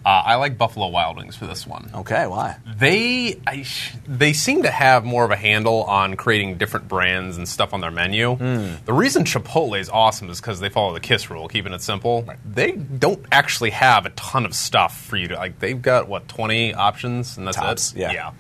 uh, 0.04 0.22
I 0.26 0.34
like 0.34 0.58
Buffalo 0.58 0.88
Wild 0.88 1.16
Wings 1.16 1.34
for 1.34 1.46
this 1.46 1.66
one. 1.66 1.90
Okay, 1.94 2.26
why? 2.26 2.56
They 2.76 3.40
I 3.46 3.62
sh- 3.62 3.94
they 4.06 4.34
seem 4.34 4.62
to 4.64 4.70
have 4.70 5.02
more 5.04 5.24
of 5.24 5.30
a 5.30 5.36
handle 5.36 5.82
on 5.84 6.16
creating 6.16 6.58
different 6.58 6.88
brands 6.88 7.38
and 7.38 7.48
stuff 7.48 7.72
on 7.72 7.80
their 7.80 7.90
menu. 7.90 8.36
The 8.84 8.92
reason 8.92 9.24
Chipotle 9.24 9.78
is 9.80 9.88
awesome 9.88 10.28
is 10.28 10.40
because 10.42 10.60
they 10.60 10.68
follow 10.68 10.92
the 10.92 11.00
KISS 11.00 11.30
rule, 11.30 11.48
keeping 11.48 11.72
it 11.72 11.80
simple. 11.80 12.26
They 12.44 12.72
don't 12.72 13.24
actually 13.32 13.70
have 13.70 14.04
a 14.04 14.10
ton 14.10 14.44
of 14.44 14.54
stuff 14.54 15.00
for 15.06 15.16
you 15.16 15.28
to 15.28 15.36
like. 15.36 15.58
They've 15.58 15.80
got 15.80 16.06
what 16.06 16.28
twenty 16.28 16.74
options, 16.74 17.38
and 17.38 17.46
that's 17.46 17.56
Tops, 17.56 17.92
it. 17.92 18.00
yeah. 18.00 18.12
yeah. 18.12 18.32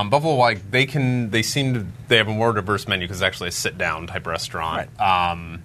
Um, 0.00 0.10
Buffalo, 0.10 0.34
like 0.36 0.70
they 0.70 0.86
can, 0.86 1.28
they 1.30 1.42
seem 1.42 1.74
to, 1.74 1.86
they 2.08 2.16
have 2.16 2.28
a 2.28 2.32
more 2.32 2.52
diverse 2.54 2.88
menu 2.88 3.06
because 3.06 3.18
it's 3.18 3.26
actually 3.26 3.48
a 3.50 3.52
sit-down 3.52 4.06
type 4.06 4.26
restaurant. 4.26 4.88
Um, 4.98 5.62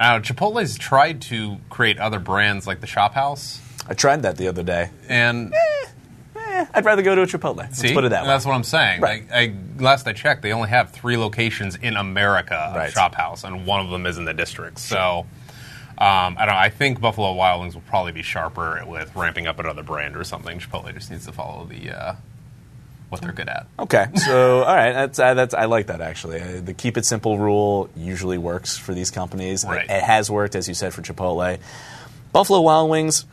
uh, 0.00 0.18
Chipotle's 0.20 0.76
tried 0.76 1.20
to 1.22 1.58
create 1.68 1.98
other 1.98 2.18
brands 2.18 2.66
like 2.66 2.80
the 2.80 2.86
Shop 2.88 3.14
House, 3.14 3.60
I 3.88 3.94
tried 3.94 4.22
that 4.22 4.36
the 4.36 4.48
other 4.48 4.62
day. 4.64 4.90
and 5.08 5.52
Eh, 6.36 6.66
I'd 6.74 6.84
rather 6.84 7.02
go 7.02 7.14
to 7.14 7.22
a 7.22 7.26
Chipotle. 7.26 7.56
Let's 7.56 7.78
See? 7.78 7.94
put 7.94 8.04
it 8.04 8.08
that 8.10 8.22
way. 8.22 8.28
That's 8.28 8.44
what 8.44 8.52
I'm 8.54 8.64
saying. 8.64 9.00
Right. 9.00 9.22
Like, 9.30 9.32
I, 9.32 9.54
last 9.82 10.06
I 10.08 10.12
checked, 10.12 10.42
they 10.42 10.52
only 10.52 10.68
have 10.68 10.90
three 10.90 11.16
locations 11.16 11.76
in 11.76 11.96
America 11.96 12.54
of 12.56 12.76
Right. 12.76 12.92
Shop 12.92 13.14
House, 13.14 13.44
and 13.44 13.64
one 13.66 13.80
of 13.80 13.90
them 13.90 14.04
is 14.06 14.18
in 14.18 14.24
the 14.24 14.34
district. 14.34 14.78
So, 14.78 15.26
um, 15.98 16.36
I 16.38 16.46
don't. 16.46 16.48
know. 16.54 16.60
I 16.60 16.70
think 16.70 17.00
Buffalo 17.00 17.32
Wild 17.32 17.60
Wings 17.60 17.74
will 17.74 17.82
probably 17.82 18.12
be 18.12 18.22
sharper 18.22 18.82
with 18.86 19.14
ramping 19.14 19.46
up 19.46 19.58
another 19.58 19.82
brand 19.82 20.16
or 20.16 20.24
something. 20.24 20.58
Chipotle 20.58 20.92
just 20.94 21.10
needs 21.10 21.26
to 21.26 21.32
follow 21.32 21.64
the 21.66 21.90
uh, 21.90 22.14
what 23.10 23.20
they're 23.20 23.32
good 23.32 23.48
at. 23.48 23.66
Okay, 23.78 24.06
so 24.14 24.62
all 24.64 24.74
right, 24.74 24.92
that's, 24.92 25.18
uh, 25.18 25.34
that's 25.34 25.52
I 25.52 25.66
like 25.66 25.88
that 25.88 26.00
actually. 26.00 26.40
Uh, 26.40 26.60
the 26.60 26.72
keep 26.74 26.96
it 26.96 27.04
simple 27.04 27.38
rule 27.38 27.90
usually 27.96 28.38
works 28.38 28.78
for 28.78 28.94
these 28.94 29.10
companies. 29.10 29.64
Right. 29.64 29.84
It, 29.84 29.90
it 29.90 30.02
has 30.02 30.30
worked, 30.30 30.54
as 30.54 30.68
you 30.68 30.74
said, 30.74 30.94
for 30.94 31.02
Chipotle. 31.02 31.58
Buffalo 32.32 32.60
Wild 32.60 32.88
Wings. 32.90 33.26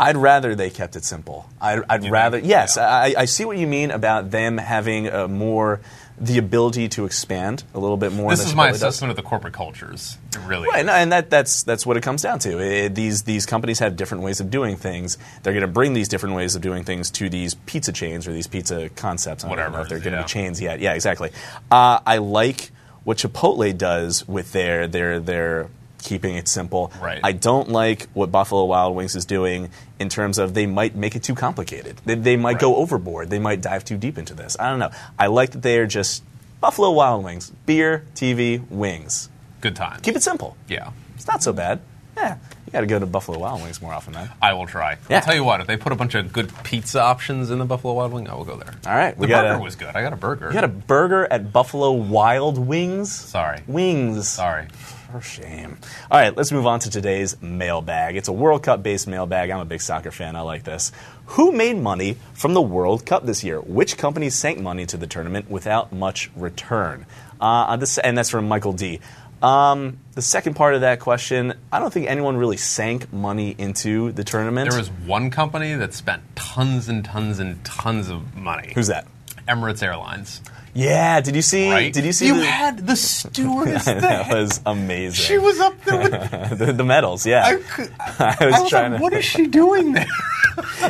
I'd 0.00 0.16
rather 0.16 0.54
they 0.54 0.70
kept 0.70 0.96
it 0.96 1.04
simple. 1.04 1.48
I'd, 1.60 1.82
I'd 1.88 2.10
rather, 2.10 2.38
think? 2.38 2.50
yes, 2.50 2.76
Yeah. 2.76 2.88
I, 2.88 3.14
I 3.18 3.24
see 3.26 3.44
what 3.44 3.56
you 3.56 3.66
mean 3.68 3.90
about 3.92 4.30
them 4.32 4.58
having 4.58 5.06
a 5.06 5.28
more 5.28 5.80
the 6.18 6.38
ability 6.38 6.88
to 6.90 7.04
expand 7.04 7.64
a 7.74 7.78
little 7.80 7.96
bit 7.96 8.12
more. 8.12 8.30
This 8.30 8.40
than 8.40 8.48
is 8.48 8.54
my 8.54 8.68
Chipotle 8.68 8.70
does. 8.72 8.82
assessment 8.82 9.10
of 9.10 9.16
the 9.16 9.22
corporate 9.22 9.54
cultures. 9.54 10.18
Really. 10.46 10.68
Right, 10.68 10.86
and 10.88 11.10
that, 11.12 11.30
that's 11.30 11.62
that's 11.64 11.84
what 11.84 11.96
it 11.96 12.02
comes 12.02 12.22
down 12.22 12.38
to. 12.40 12.58
It- 12.58 12.94
these 12.94 13.22
these 13.22 13.46
companies 13.46 13.78
have 13.80 13.96
different 13.96 14.22
ways 14.22 14.40
of 14.40 14.50
doing 14.50 14.76
things. 14.76 15.18
They're 15.42 15.52
going 15.52 15.62
to 15.62 15.66
bring 15.68 15.94
these 15.94 16.08
different 16.08 16.34
ways 16.36 16.54
of 16.54 16.62
doing 16.62 16.84
things 16.84 17.10
to 17.12 17.28
these 17.28 17.54
pizza 17.54 17.92
chains 17.92 18.28
or 18.28 18.32
these 18.32 18.46
pizza 18.46 18.88
concepts. 18.90 19.44
I 19.44 19.48
don't 19.48 19.50
Whatever 19.56 19.76
know 19.76 19.82
if 19.82 19.88
they're 19.88 19.98
going 19.98 20.12
to 20.12 20.18
yeah. 20.18 20.22
be 20.22 20.28
chains 20.28 20.60
yet. 20.60 20.80
Yeah, 20.80 20.92
exactly. 20.94 21.30
Uh, 21.70 22.00
I 22.06 22.18
like 22.18 22.70
what 23.04 23.18
Chipotle 23.18 23.76
does 23.76 24.26
with 24.28 24.52
their 24.52 24.86
their 24.86 25.18
their 25.18 25.68
keeping 26.02 26.36
it 26.36 26.48
simple. 26.48 26.92
Right. 27.00 27.20
I 27.22 27.32
don't 27.32 27.70
like 27.70 28.08
what 28.12 28.30
Buffalo 28.30 28.64
Wild 28.64 28.94
Wings 28.94 29.14
is 29.16 29.24
doing 29.24 29.70
in 29.98 30.08
terms 30.08 30.38
of 30.38 30.52
they 30.54 30.66
might 30.66 30.94
make 30.94 31.16
it 31.16 31.22
too 31.22 31.34
complicated. 31.34 32.00
They, 32.04 32.16
they 32.16 32.36
might 32.36 32.58
go 32.58 32.76
overboard. 32.76 33.30
They 33.30 33.38
might 33.38 33.60
dive 33.62 33.84
too 33.84 33.96
deep 33.96 34.18
into 34.18 34.34
this. 34.34 34.56
I 34.58 34.68
don't 34.70 34.78
know. 34.78 34.90
I 35.18 35.28
like 35.28 35.52
that 35.52 35.62
they 35.62 35.78
are 35.78 35.86
just 35.86 36.22
Buffalo 36.60 36.90
Wild 36.90 37.24
Wings, 37.24 37.50
beer, 37.66 38.04
TV, 38.14 38.68
wings. 38.68 39.28
Good 39.60 39.76
time. 39.76 40.00
Keep 40.02 40.16
it 40.16 40.22
simple. 40.22 40.56
Yeah. 40.68 40.90
It's 41.14 41.26
not 41.26 41.42
so 41.42 41.52
bad. 41.52 41.80
Yeah, 42.16 42.36
you 42.66 42.72
got 42.72 42.80
to 42.82 42.86
go 42.86 42.98
to 42.98 43.06
Buffalo 43.06 43.38
Wild 43.38 43.62
Wings 43.62 43.80
more 43.80 43.92
often, 43.94 44.12
man. 44.12 44.28
I 44.42 44.52
will 44.52 44.66
try. 44.66 44.98
Yeah. 45.08 45.16
I'll 45.16 45.22
tell 45.22 45.34
you 45.34 45.44
what. 45.44 45.60
If 45.62 45.66
they 45.66 45.78
put 45.78 45.92
a 45.92 45.96
bunch 45.96 46.14
of 46.14 46.30
good 46.30 46.52
pizza 46.62 47.00
options 47.00 47.50
in 47.50 47.58
the 47.58 47.64
Buffalo 47.64 47.94
Wild 47.94 48.12
Wing, 48.12 48.28
I 48.28 48.34
will 48.34 48.44
go 48.44 48.56
there. 48.56 48.74
All 48.86 48.94
right, 48.94 49.18
The 49.18 49.26
burger 49.26 49.54
a 49.54 49.58
was 49.60 49.76
good. 49.76 49.94
I 49.96 50.02
got 50.02 50.12
a 50.12 50.16
burger. 50.16 50.48
you 50.48 50.52
got 50.52 50.64
a 50.64 50.68
burger 50.68 51.26
at 51.30 51.52
Buffalo 51.54 51.92
Wild 51.92 52.58
Wings. 52.58 53.10
Sorry. 53.12 53.60
Wings. 53.66 54.28
Sorry. 54.28 54.66
For 55.12 55.20
shame. 55.20 55.76
All 56.10 56.18
right, 56.18 56.34
let's 56.34 56.50
move 56.52 56.66
on 56.66 56.80
to 56.80 56.90
today's 56.90 57.40
mailbag. 57.42 58.16
It's 58.16 58.28
a 58.28 58.32
World 58.32 58.62
Cup 58.62 58.82
based 58.82 59.06
mailbag. 59.06 59.50
I'm 59.50 59.60
a 59.60 59.66
big 59.66 59.82
soccer 59.82 60.10
fan. 60.10 60.36
I 60.36 60.40
like 60.40 60.64
this. 60.64 60.90
Who 61.26 61.52
made 61.52 61.76
money 61.76 62.16
from 62.32 62.54
the 62.54 62.62
World 62.62 63.04
Cup 63.04 63.26
this 63.26 63.44
year? 63.44 63.60
Which 63.60 63.98
companies 63.98 64.34
sank 64.34 64.58
money 64.58 64.86
to 64.86 64.96
the 64.96 65.06
tournament 65.06 65.50
without 65.50 65.92
much 65.92 66.30
return? 66.34 67.04
Uh, 67.38 67.76
this, 67.76 67.98
and 67.98 68.16
that's 68.16 68.30
from 68.30 68.48
Michael 68.48 68.72
D. 68.72 69.00
Um, 69.42 69.98
the 70.14 70.22
second 70.22 70.54
part 70.54 70.76
of 70.76 70.80
that 70.80 71.00
question, 71.00 71.52
I 71.70 71.78
don't 71.78 71.92
think 71.92 72.06
anyone 72.06 72.38
really 72.38 72.56
sank 72.56 73.12
money 73.12 73.54
into 73.58 74.12
the 74.12 74.24
tournament. 74.24 74.70
There 74.70 74.78
was 74.78 74.88
one 74.88 75.28
company 75.28 75.74
that 75.74 75.92
spent 75.92 76.22
tons 76.36 76.88
and 76.88 77.04
tons 77.04 77.38
and 77.38 77.62
tons 77.66 78.08
of 78.08 78.34
money. 78.34 78.72
Who's 78.74 78.86
that? 78.86 79.06
Emirates 79.46 79.82
Airlines. 79.82 80.40
Yeah, 80.74 81.20
did 81.20 81.36
you 81.36 81.42
see? 81.42 81.70
Right? 81.70 81.92
Did 81.92 82.04
you 82.06 82.12
see? 82.12 82.28
You 82.28 82.38
the, 82.38 82.46
had 82.46 82.86
the 82.86 82.96
stewardess 82.96 83.84
that 83.86 84.28
was 84.32 84.60
amazing. 84.64 85.12
She 85.24 85.36
was 85.38 85.60
up 85.60 85.78
there 85.84 85.98
with. 86.10 86.58
the, 86.58 86.72
the 86.72 86.84
medals. 86.84 87.26
Yeah, 87.26 87.44
I, 87.44 87.56
could, 87.56 87.92
I 88.00 88.36
I 88.40 88.46
was 88.46 88.60
was 88.62 88.70
trying 88.70 88.92
like, 88.92 88.98
to. 89.00 89.02
what 89.02 89.12
is 89.12 89.24
she 89.24 89.46
doing 89.48 89.92
there? 89.92 90.06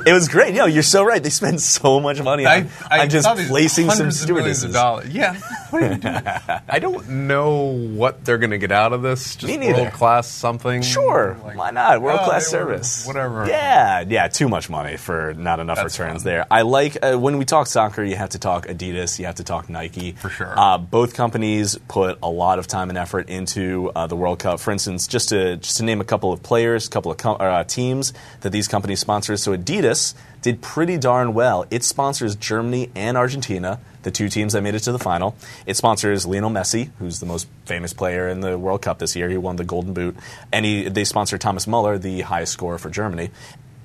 It 0.07 0.13
was 0.13 0.29
great. 0.29 0.55
No, 0.55 0.67
you're 0.67 0.83
so 0.83 1.05
right. 1.05 1.23
They 1.23 1.31
spend 1.31 1.61
so 1.61 2.01
much 2.01 2.21
money 2.23 2.47
on, 2.47 2.69
on 2.91 3.09
just 3.11 3.29
placing 3.49 3.89
some 3.91 3.97
hundreds 3.99 4.23
of 4.23 4.31
of 4.31 4.37
stewardesses. 4.37 4.73
dollars. 4.73 5.09
Yeah. 5.09 5.35
What 5.71 5.83
are 5.83 5.93
you 5.93 5.99
doing? 5.99 6.23
I 6.69 6.79
don't 6.81 7.09
know 7.29 7.61
what 7.95 8.25
they're 8.25 8.39
going 8.39 8.51
to 8.51 8.59
get 8.59 8.73
out 8.73 8.93
of 8.93 9.03
this. 9.03 9.37
Just 9.37 9.47
Me 9.53 9.57
neither. 9.57 9.83
world 9.83 9.93
class 9.93 10.27
something. 10.29 10.83
Sure, 10.83 11.39
Like, 11.45 11.57
why 11.57 11.71
not? 11.71 12.03
World 12.03 12.21
oh, 12.23 12.25
class 12.25 12.51
they 12.51 12.59
were- 12.59 12.65
service. 12.73 13.07
whatever. 13.07 13.47
Yeah, 13.49 14.01
yeah. 14.07 14.29
Too 14.29 14.49
much 14.49 14.69
money 14.69 14.97
for 14.97 15.33
not 15.35 15.61
enough 15.61 15.77
That's 15.77 15.99
returns 15.99 16.23
fun. 16.23 16.33
there. 16.33 16.47
I 16.51 16.63
like 16.63 16.97
uh, 17.03 17.17
when 17.17 17.39
we 17.39 17.45
talk 17.45 17.67
soccer. 17.69 18.03
You 18.03 18.17
have 18.17 18.31
to 18.31 18.39
talk 18.39 18.67
Adidas. 18.67 19.19
You 19.19 19.27
have 19.27 19.37
to 19.37 19.45
talk 19.45 19.69
Nike. 19.73 20.13
For 20.13 20.29
sure. 20.29 20.53
Uh, 20.57 20.79
both 20.79 21.15
companies 21.15 21.79
put 21.89 22.19
a 22.23 22.29
lot 22.29 22.59
of 22.59 22.67
time 22.67 22.89
and 22.89 22.99
effort 22.99 23.29
into 23.29 23.91
uh, 23.95 24.07
the 24.07 24.17
World 24.17 24.39
Cup. 24.39 24.61
For 24.61 24.71
instance, 24.71 25.07
just 25.07 25.31
to 25.31 25.57
just 25.57 25.79
to 25.79 25.85
name 25.85 26.01
a 26.01 26.05
couple 26.05 26.33
of 26.33 26.43
players, 26.43 26.87
a 26.87 26.91
couple 26.91 27.11
of 27.11 27.19
com- 27.19 27.39
uh, 27.41 27.65
teams 27.65 28.13
that 28.41 28.51
these 28.51 28.69
companies 28.69 29.01
sponsor. 29.01 29.37
So 29.37 29.57
Adidas 29.57 30.15
did 30.43 30.61
pretty 30.61 30.99
darn 30.99 31.35
well. 31.35 31.67
It 31.71 31.85
sponsors 31.85 32.35
Germany 32.37 32.91
and 32.95 33.17
Argentina, 33.17 33.81
the 34.03 34.11
two 34.11 34.29
teams 34.29 34.53
that 34.53 34.63
made 34.63 34.75
it 34.75 34.81
to 34.81 34.93
the 34.93 34.99
final. 34.99 35.37
It 35.67 35.77
sponsors 35.77 36.27
Lionel 36.27 36.51
Messi, 36.51 36.91
who's 36.99 37.21
the 37.21 37.27
most 37.27 37.49
famous 37.65 37.93
player 37.93 38.29
in 38.29 38.41
the 38.41 38.59
World 38.59 38.83
Cup 38.83 38.99
this 38.99 39.15
year. 39.15 39.29
He 39.29 39.37
won 39.37 39.57
the 39.57 39.65
Golden 39.65 39.95
Boot, 39.95 40.17
and 40.53 40.65
he, 40.65 40.89
they 40.89 41.05
sponsor 41.05 41.39
Thomas 41.39 41.67
Muller, 41.67 41.97
the 41.97 42.23
highest 42.23 42.53
scorer 42.53 42.79
for 42.79 42.91
Germany. 42.91 43.31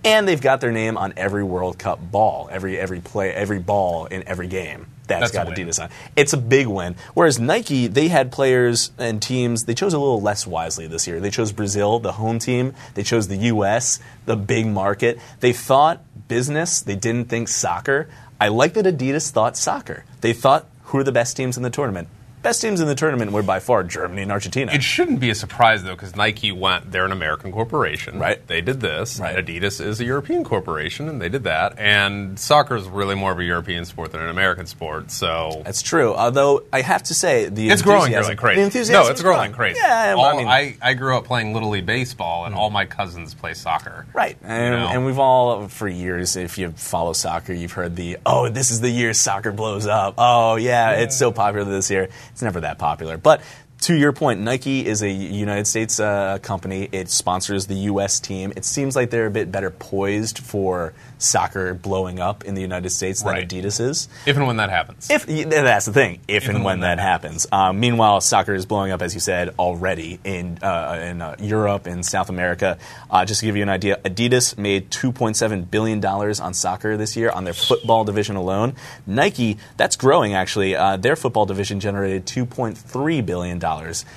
And 0.04 0.28
they've 0.28 0.42
got 0.42 0.62
their 0.62 0.72
name 0.72 0.98
on 0.98 1.14
every 1.18 1.44
World 1.44 1.78
Cup 1.78 2.00
ball, 2.12 2.50
every 2.52 2.80
every 2.80 3.02
play, 3.02 3.34
every 3.34 3.60
ball 3.60 4.06
in 4.06 4.28
every 4.28 4.48
game. 4.48 4.88
That's 5.08 5.32
That's 5.32 5.46
got. 5.46 5.56
Adidas 5.56 5.82
on. 5.82 5.90
It's 6.16 6.34
a 6.34 6.38
big 6.38 6.68
win. 6.68 6.96
Whereas 7.14 7.40
Nike, 7.40 7.88
they 7.88 8.10
had 8.10 8.32
players 8.32 8.92
and 8.98 9.22
teams. 9.22 9.66
They 9.66 9.74
chose 9.74 9.94
a 9.94 10.00
little 10.00 10.22
less 10.22 10.46
wisely 10.46 10.88
this 10.88 11.08
year. 11.08 11.20
They 11.20 11.30
chose 11.30 11.52
Brazil, 11.52 12.00
the 12.00 12.14
home 12.14 12.40
team. 12.40 12.74
They 12.94 13.04
chose 13.04 13.28
the 13.28 13.38
U.S., 13.38 14.00
the 14.26 14.36
big 14.36 14.68
market. 14.68 15.20
They 15.40 15.54
thought 15.54 16.02
business. 16.28 16.82
They 16.82 16.96
didn't 16.96 17.30
think 17.30 17.48
soccer. 17.48 18.10
I 18.40 18.50
like 18.50 18.74
that 18.74 18.86
Adidas 18.86 19.32
thought 19.32 19.58
soccer. 19.58 20.04
They 20.22 20.34
thought 20.34 20.68
who 20.84 21.00
are 21.00 21.04
the 21.04 21.12
best 21.12 21.36
teams 21.36 21.58
in 21.58 21.64
the 21.64 21.70
tournament. 21.70 22.08
Best 22.44 22.62
teams 22.62 22.80
in 22.80 22.88
the 22.88 22.96
tournament 22.96 23.32
were 23.32 23.42
by 23.42 23.60
far 23.60 23.84
Germany 23.84 24.22
and 24.22 24.32
Argentina. 24.32 24.72
It 24.72 24.84
shouldn't 24.84 25.20
be 25.20 25.30
a 25.32 25.36
surprise 25.36 25.84
though, 25.84 25.96
because 25.96 26.16
Nike 26.16 26.52
went. 26.52 26.92
They're 26.92 27.06
an 27.06 27.12
American 27.12 27.52
corporation, 27.52 28.20
Right. 28.20 28.46
They 28.48 28.62
did 28.62 28.80
this. 28.80 29.20
Right. 29.20 29.44
Adidas 29.44 29.84
is 29.84 30.00
a 30.00 30.06
European 30.06 30.44
corporation, 30.44 31.10
and 31.10 31.22
they 31.22 31.30
did 31.30 31.46
that. 31.46 31.78
And 31.78 32.40
soccer 32.40 32.76
is 32.76 32.88
really 32.88 33.16
more 33.16 33.32
of 33.32 33.40
a 33.40 33.44
European 33.44 33.86
sport 33.86 34.12
than 34.12 34.22
an 34.22 34.30
American 34.30 34.68
sport. 34.68 35.12
So 35.12 35.62
That's 35.66 35.82
true. 35.82 36.14
Although 36.14 36.64
I 36.72 36.82
have 36.82 37.04
to 37.04 37.14
say, 37.14 37.50
the 37.50 37.70
it's 37.70 37.82
growing 37.82 38.14
enthusiasm- 38.14 38.22
really 38.22 38.36
crazy. 38.36 38.56
The 38.56 38.66
enthusiasm 38.66 39.04
no, 39.04 39.12
it's 39.12 39.22
growing 39.22 39.52
crazy. 39.52 39.80
Yeah, 39.82 40.16
All- 40.18 40.26
I 40.26 40.38
mean, 40.38 40.48
I, 40.48 40.78
I 40.82 40.94
grew 40.94 41.18
up 41.18 41.26
playing 41.26 41.54
little 41.54 41.70
league 41.70 41.86
baseball, 41.86 42.46
and 42.46 42.54
hmm. 42.54 42.60
all 42.60 42.70
my 42.70 42.86
cousins 42.86 43.34
play 43.34 43.56
soccer. 43.56 44.06
Right. 44.14 44.38
And, 44.44 44.76
know? 44.76 44.88
and 44.90 45.06
we've 45.06 45.20
all, 45.20 45.68
for 45.68 45.88
years, 45.88 46.36
if 46.36 46.58
you 46.58 46.72
follow 46.72 47.14
soccer, 47.14 47.54
you've 47.54 47.74
heard 47.74 47.96
the, 47.96 48.18
oh, 48.26 48.48
this 48.50 48.70
is 48.70 48.80
the 48.80 48.90
year 48.90 49.14
soccer 49.14 49.52
blows 49.52 49.88
up. 49.88 50.16
Oh, 50.18 50.56
yeah, 50.56 50.92
it's 50.92 51.18
so 51.18 51.32
popular 51.32 51.66
this 51.66 51.90
year. 51.90 52.10
It's 52.38 52.44
never 52.44 52.60
that 52.60 52.78
popular. 52.78 53.18
But 53.18 53.42
to 53.82 53.94
your 53.94 54.12
point, 54.12 54.40
Nike 54.42 54.86
is 54.86 55.04
a 55.04 55.10
United 55.10 55.68
States 55.68 56.00
uh, 56.00 56.40
company. 56.42 56.90
It 56.92 57.10
sponsors 57.10 57.68
the 57.68 57.76
U.S. 57.76 58.20
team. 58.20 58.52
It 58.56 58.66
seems 58.66 58.96
like 58.96 59.12
they're 59.12 59.28
a 59.28 59.32
bit 59.32 59.52
better 59.52 59.70
poised 59.70 60.40
for 60.40 60.94
soccer 61.20 61.74
blowing 61.74 62.20
up 62.20 62.44
in 62.44 62.56
the 62.56 62.62
United 62.62 62.90
States 62.90 63.22
than 63.22 63.34
Right. 63.34 63.48
Adidas 63.48 63.80
is. 63.80 64.08
If 64.26 64.36
and 64.36 64.48
when 64.48 64.58
that 64.58 64.70
happens. 64.70 65.10
If 65.10 65.26
that's 65.26 65.86
the 65.86 65.94
thing, 65.94 66.20
if, 66.28 66.48
and 66.48 66.64
when, 66.64 66.80
that 66.82 67.00
happens. 67.00 67.48
Um, 67.52 67.80
meanwhile, 67.80 68.22
soccer 68.22 68.54
is 68.54 68.66
blowing 68.66 68.92
up, 68.92 69.02
as 69.02 69.14
you 69.14 69.20
said, 69.20 69.54
already 69.60 70.20
in 70.24 70.58
uh, 70.62 71.00
in 71.04 71.22
uh, 71.22 71.36
Europe 71.40 71.86
and 71.86 72.06
South 72.06 72.30
America. 72.30 72.78
Uh, 73.10 73.26
just 73.26 73.42
to 73.42 73.46
give 73.46 73.56
you 73.56 73.64
an 73.64 73.70
idea, 73.70 74.00
Adidas 74.04 74.58
made 74.58 74.90
2.7 74.90 75.70
billion 75.70 76.00
dollars 76.00 76.40
on 76.40 76.54
soccer 76.54 76.98
this 76.98 77.16
year 77.16 77.30
on 77.30 77.44
their 77.44 77.54
football 77.54 78.04
division 78.04 78.36
alone. 78.36 78.76
Nike, 79.06 79.58
that's 79.76 79.96
growing 79.96 80.34
actually. 80.34 80.76
Uh, 80.76 80.98
their 80.98 81.16
football 81.16 81.46
division 81.46 81.80
generated 81.80 82.26
2.3 82.26 83.26
billion 83.26 83.60
dollars. 83.60 83.67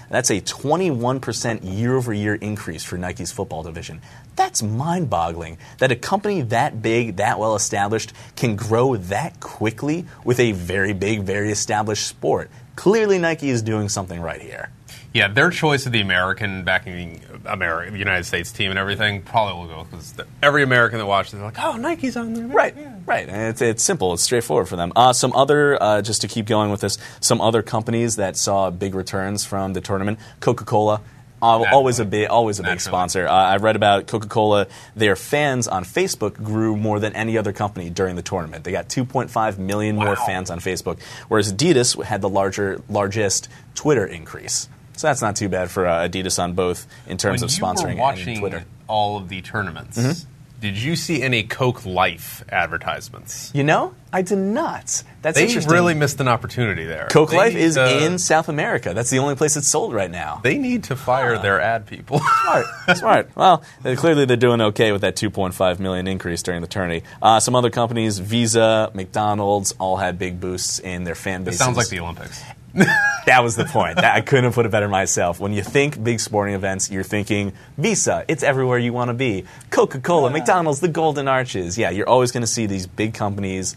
That's 0.09 0.31
a 0.31 0.41
21 0.41 1.21
percent 1.21 1.65
year 1.65 1.97
over 1.97 2.13
year 2.13 2.35
increase 2.37 2.85
for 2.85 2.97
Nike's 2.97 3.33
football 3.33 3.63
division. 3.63 4.01
That's 4.37 4.63
mind 4.63 5.11
boggling 5.11 5.59
that 5.79 5.91
a 5.91 5.97
company 5.97 6.43
that 6.43 6.81
big, 6.81 7.17
that 7.17 7.39
well 7.39 7.57
established, 7.57 8.13
can 8.37 8.57
grow 8.57 8.97
that 8.97 9.41
quickly 9.41 10.07
with 10.25 10.39
a 10.39 10.53
very 10.53 10.93
big, 10.93 11.23
very 11.23 11.51
established 11.51 12.07
sport. 12.07 12.51
Clearly, 12.77 13.19
Nike 13.19 13.51
is 13.51 13.63
doing 13.63 13.89
something 13.89 14.21
right 14.21 14.41
here. 14.41 14.71
Yeah, 15.13 15.27
their 15.29 15.51
choice 15.51 15.87
of 15.87 15.93
the 15.93 16.01
American 16.01 16.63
backing 16.63 17.21
America, 17.45 17.91
the 17.91 17.99
United 17.99 18.25
States 18.25 18.53
team 18.53 18.71
and 18.71 18.79
everything 18.79 19.23
probably 19.23 19.55
will 19.61 19.75
go 19.77 19.85
because 19.85 20.15
every 20.41 20.63
American 20.63 20.99
that 20.99 21.07
watches, 21.07 21.33
they're 21.33 21.43
like, 21.43 21.59
"Oh, 21.59 21.73
Nike's 21.77 22.17
on 22.17 22.33
there." 22.35 22.47
Right, 22.47 22.77
Yeah. 22.77 22.95
right. 23.07 23.29
And 23.29 23.49
it's, 23.49 23.61
it's 23.61 23.83
simple. 23.83 24.13
It's 24.15 24.23
straightforward 24.23 24.69
for 24.69 24.77
them. 24.77 24.93
Uh, 24.95 25.13
some 25.13 25.33
other, 25.35 25.83
uh, 25.83 26.01
just 26.03 26.21
to 26.21 26.29
keep 26.29 26.47
going 26.47 26.71
with 26.71 26.81
this, 26.81 26.97
some 27.21 27.41
other 27.41 27.61
companies 27.61 28.17
that 28.17 28.37
saw 28.37 28.71
big 28.71 28.95
returns 28.95 29.45
from 29.45 29.73
the 29.73 29.81
tournament. 29.81 30.21
Coca 30.39 30.65
Cola. 30.65 31.01
Uh, 31.43 31.65
always 31.73 31.99
a 31.99 32.05
big, 32.05 32.29
always 32.29 32.59
a 32.61 32.63
big 32.63 32.73
Naturally. 32.73 32.91
sponsor. 32.91 33.27
Uh, 33.27 33.33
I 33.33 33.57
read 33.57 33.75
about 33.75 34.07
Coca-Cola. 34.07 34.67
Their 34.95 35.17
fans 35.17 35.67
on 35.69 35.85
Facebook 35.85 36.35
grew 36.35 36.77
more 36.77 37.01
than 37.01 37.15
any 37.17 37.39
other 37.39 37.55
company 37.55 37.89
during 37.89 38.15
the 38.15 38.21
tournament. 38.23 38.63
They 38.63 38.73
got 38.73 38.91
2.5 38.91 39.57
million 39.57 39.97
more 39.97 40.17
fans 40.17 40.51
on 40.51 40.61
Facebook, 40.61 41.01
whereas 41.29 41.51
Adidas 41.51 42.05
had 42.05 42.21
the 42.21 42.29
larger, 42.29 42.83
largest 42.91 43.49
Twitter 43.75 44.05
increase. 44.05 44.69
So 45.01 45.07
that's 45.09 45.23
not 45.23 45.35
too 45.37 45.49
bad 45.49 45.71
for 45.71 45.87
uh, 45.87 46.07
Adidas 46.09 46.39
on 46.43 46.53
both 46.53 46.87
in 47.07 47.17
terms 47.17 47.41
When 47.41 47.45
of 47.47 47.51
sponsoring 47.51 47.97
watching 47.97 48.29
and 48.35 48.39
Twitter. 48.41 48.59
Mm-hmm. 48.59 48.69
all 48.91 49.17
of 49.17 49.31
the 49.31 49.41
tournaments, 49.41 50.27
did 50.61 50.77
you 50.77 50.95
see 50.95 51.23
any 51.23 51.43
Coke 51.43 51.87
Life 51.87 52.45
advertisements? 52.51 53.51
You 53.55 53.65
know, 53.65 53.95
I 54.13 54.21
did 54.21 54.37
not. 54.37 55.03
That's 55.23 55.37
They 55.39 55.47
interesting. 55.47 55.73
really 55.73 55.95
missed 55.95 56.21
an 56.21 56.29
opportunity 56.29 56.85
there. 56.85 57.09
Coke 57.11 57.31
They 57.31 57.37
Life 57.39 57.55
is 57.55 57.77
to- 57.77 58.05
in 58.05 58.19
South 58.19 58.51
America. 58.51 58.93
That's 58.93 59.09
the 59.09 59.21
only 59.21 59.37
place 59.37 59.57
it's 59.57 59.69
sold 59.69 59.95
right 59.95 60.11
now. 60.11 60.41
They 60.43 60.59
need 60.59 60.85
to 60.85 60.97
fire 60.97 61.39
their 61.39 61.63
ad 61.63 61.87
people. 61.87 62.19
Smart, 62.43 62.67
smart. 62.99 63.31
Well, 63.35 63.63
they- 63.83 63.97
clearly 63.97 64.27
they're 64.27 64.37
doing 64.37 64.61
okay 64.61 64.93
with 64.93 65.01
that 65.01 65.17
2.5 65.17 65.79
million 65.79 66.07
increase 66.07 66.43
during 66.43 66.61
the 66.61 66.67
tourney. 66.69 67.05
Uh, 67.23 67.41
some 67.41 67.57
other 67.57 67.71
companies, 67.71 68.19
Visa, 68.19 68.91
McDonald's, 68.93 69.73
all 69.79 69.97
had 69.97 70.19
big 70.19 70.41
boosts 70.41 70.79
in 70.79 71.05
their 71.05 71.15
fan 71.15 71.45
base. 71.45 71.55
it 71.55 71.59
sounds 71.59 71.79
like 71.79 71.89
the 71.89 72.01
Olympics. 72.01 72.43
That 73.27 73.45
was 73.45 73.55
the 73.55 73.67
point. 73.67 73.97
That, 73.97 74.17
I 74.17 74.23
couldn't 74.23 74.45
have 74.45 74.55
put 74.55 74.67
it 74.67 74.71
better 74.71 74.89
myself. 74.89 75.39
When 75.39 75.53
you 75.53 75.63
think 75.63 76.03
big 76.03 76.21
sporting 76.21 76.55
events, 76.55 76.91
you're 76.91 77.05
thinking 77.05 77.53
Visa. 77.77 78.25
It's 78.29 78.43
everywhere 78.43 78.79
you 78.79 78.93
want 78.93 79.09
to 79.09 79.15
be. 79.15 79.45
Coca-Cola, 79.71 80.31
McDonald's, 80.31 80.81
the 80.81 80.89
Golden 80.89 81.29
Arches. 81.29 81.77
Yeah, 81.79 81.91
you're 81.91 82.09
always 82.09 82.33
going 82.33 82.41
to 82.41 82.47
see 82.47 82.67
these 82.67 82.87
big 82.87 83.15
companies 83.15 83.77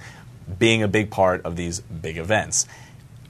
being 0.58 0.82
a 0.82 0.88
big 0.88 1.12
part 1.12 1.44
of 1.44 1.56
these 1.56 1.82
big 1.82 2.18
events. 2.18 2.66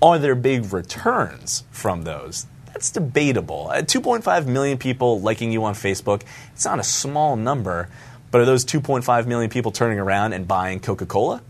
Are 0.02 0.20
there 0.20 0.36
big 0.36 0.72
returns 0.72 1.64
from 1.72 2.04
those? 2.04 2.46
That's 2.68 2.92
debatable. 2.92 3.70
Uh, 3.70 3.82
2.5 3.82 4.46
million 4.46 4.78
people 4.78 5.20
liking 5.20 5.52
you 5.52 5.64
on 5.64 5.74
Facebook. 5.74 6.22
It's 6.54 6.66
not 6.66 6.80
a 6.80 6.84
small 6.84 7.36
number, 7.36 7.90
but 8.32 8.40
are 8.40 8.46
those 8.46 8.66
2.5 8.66 9.26
million 9.26 9.50
people 9.50 9.72
turning 9.72 10.00
around 10.00 10.34
and 10.34 10.48
buying 10.48 10.80
Coca-Cola? 10.80 11.42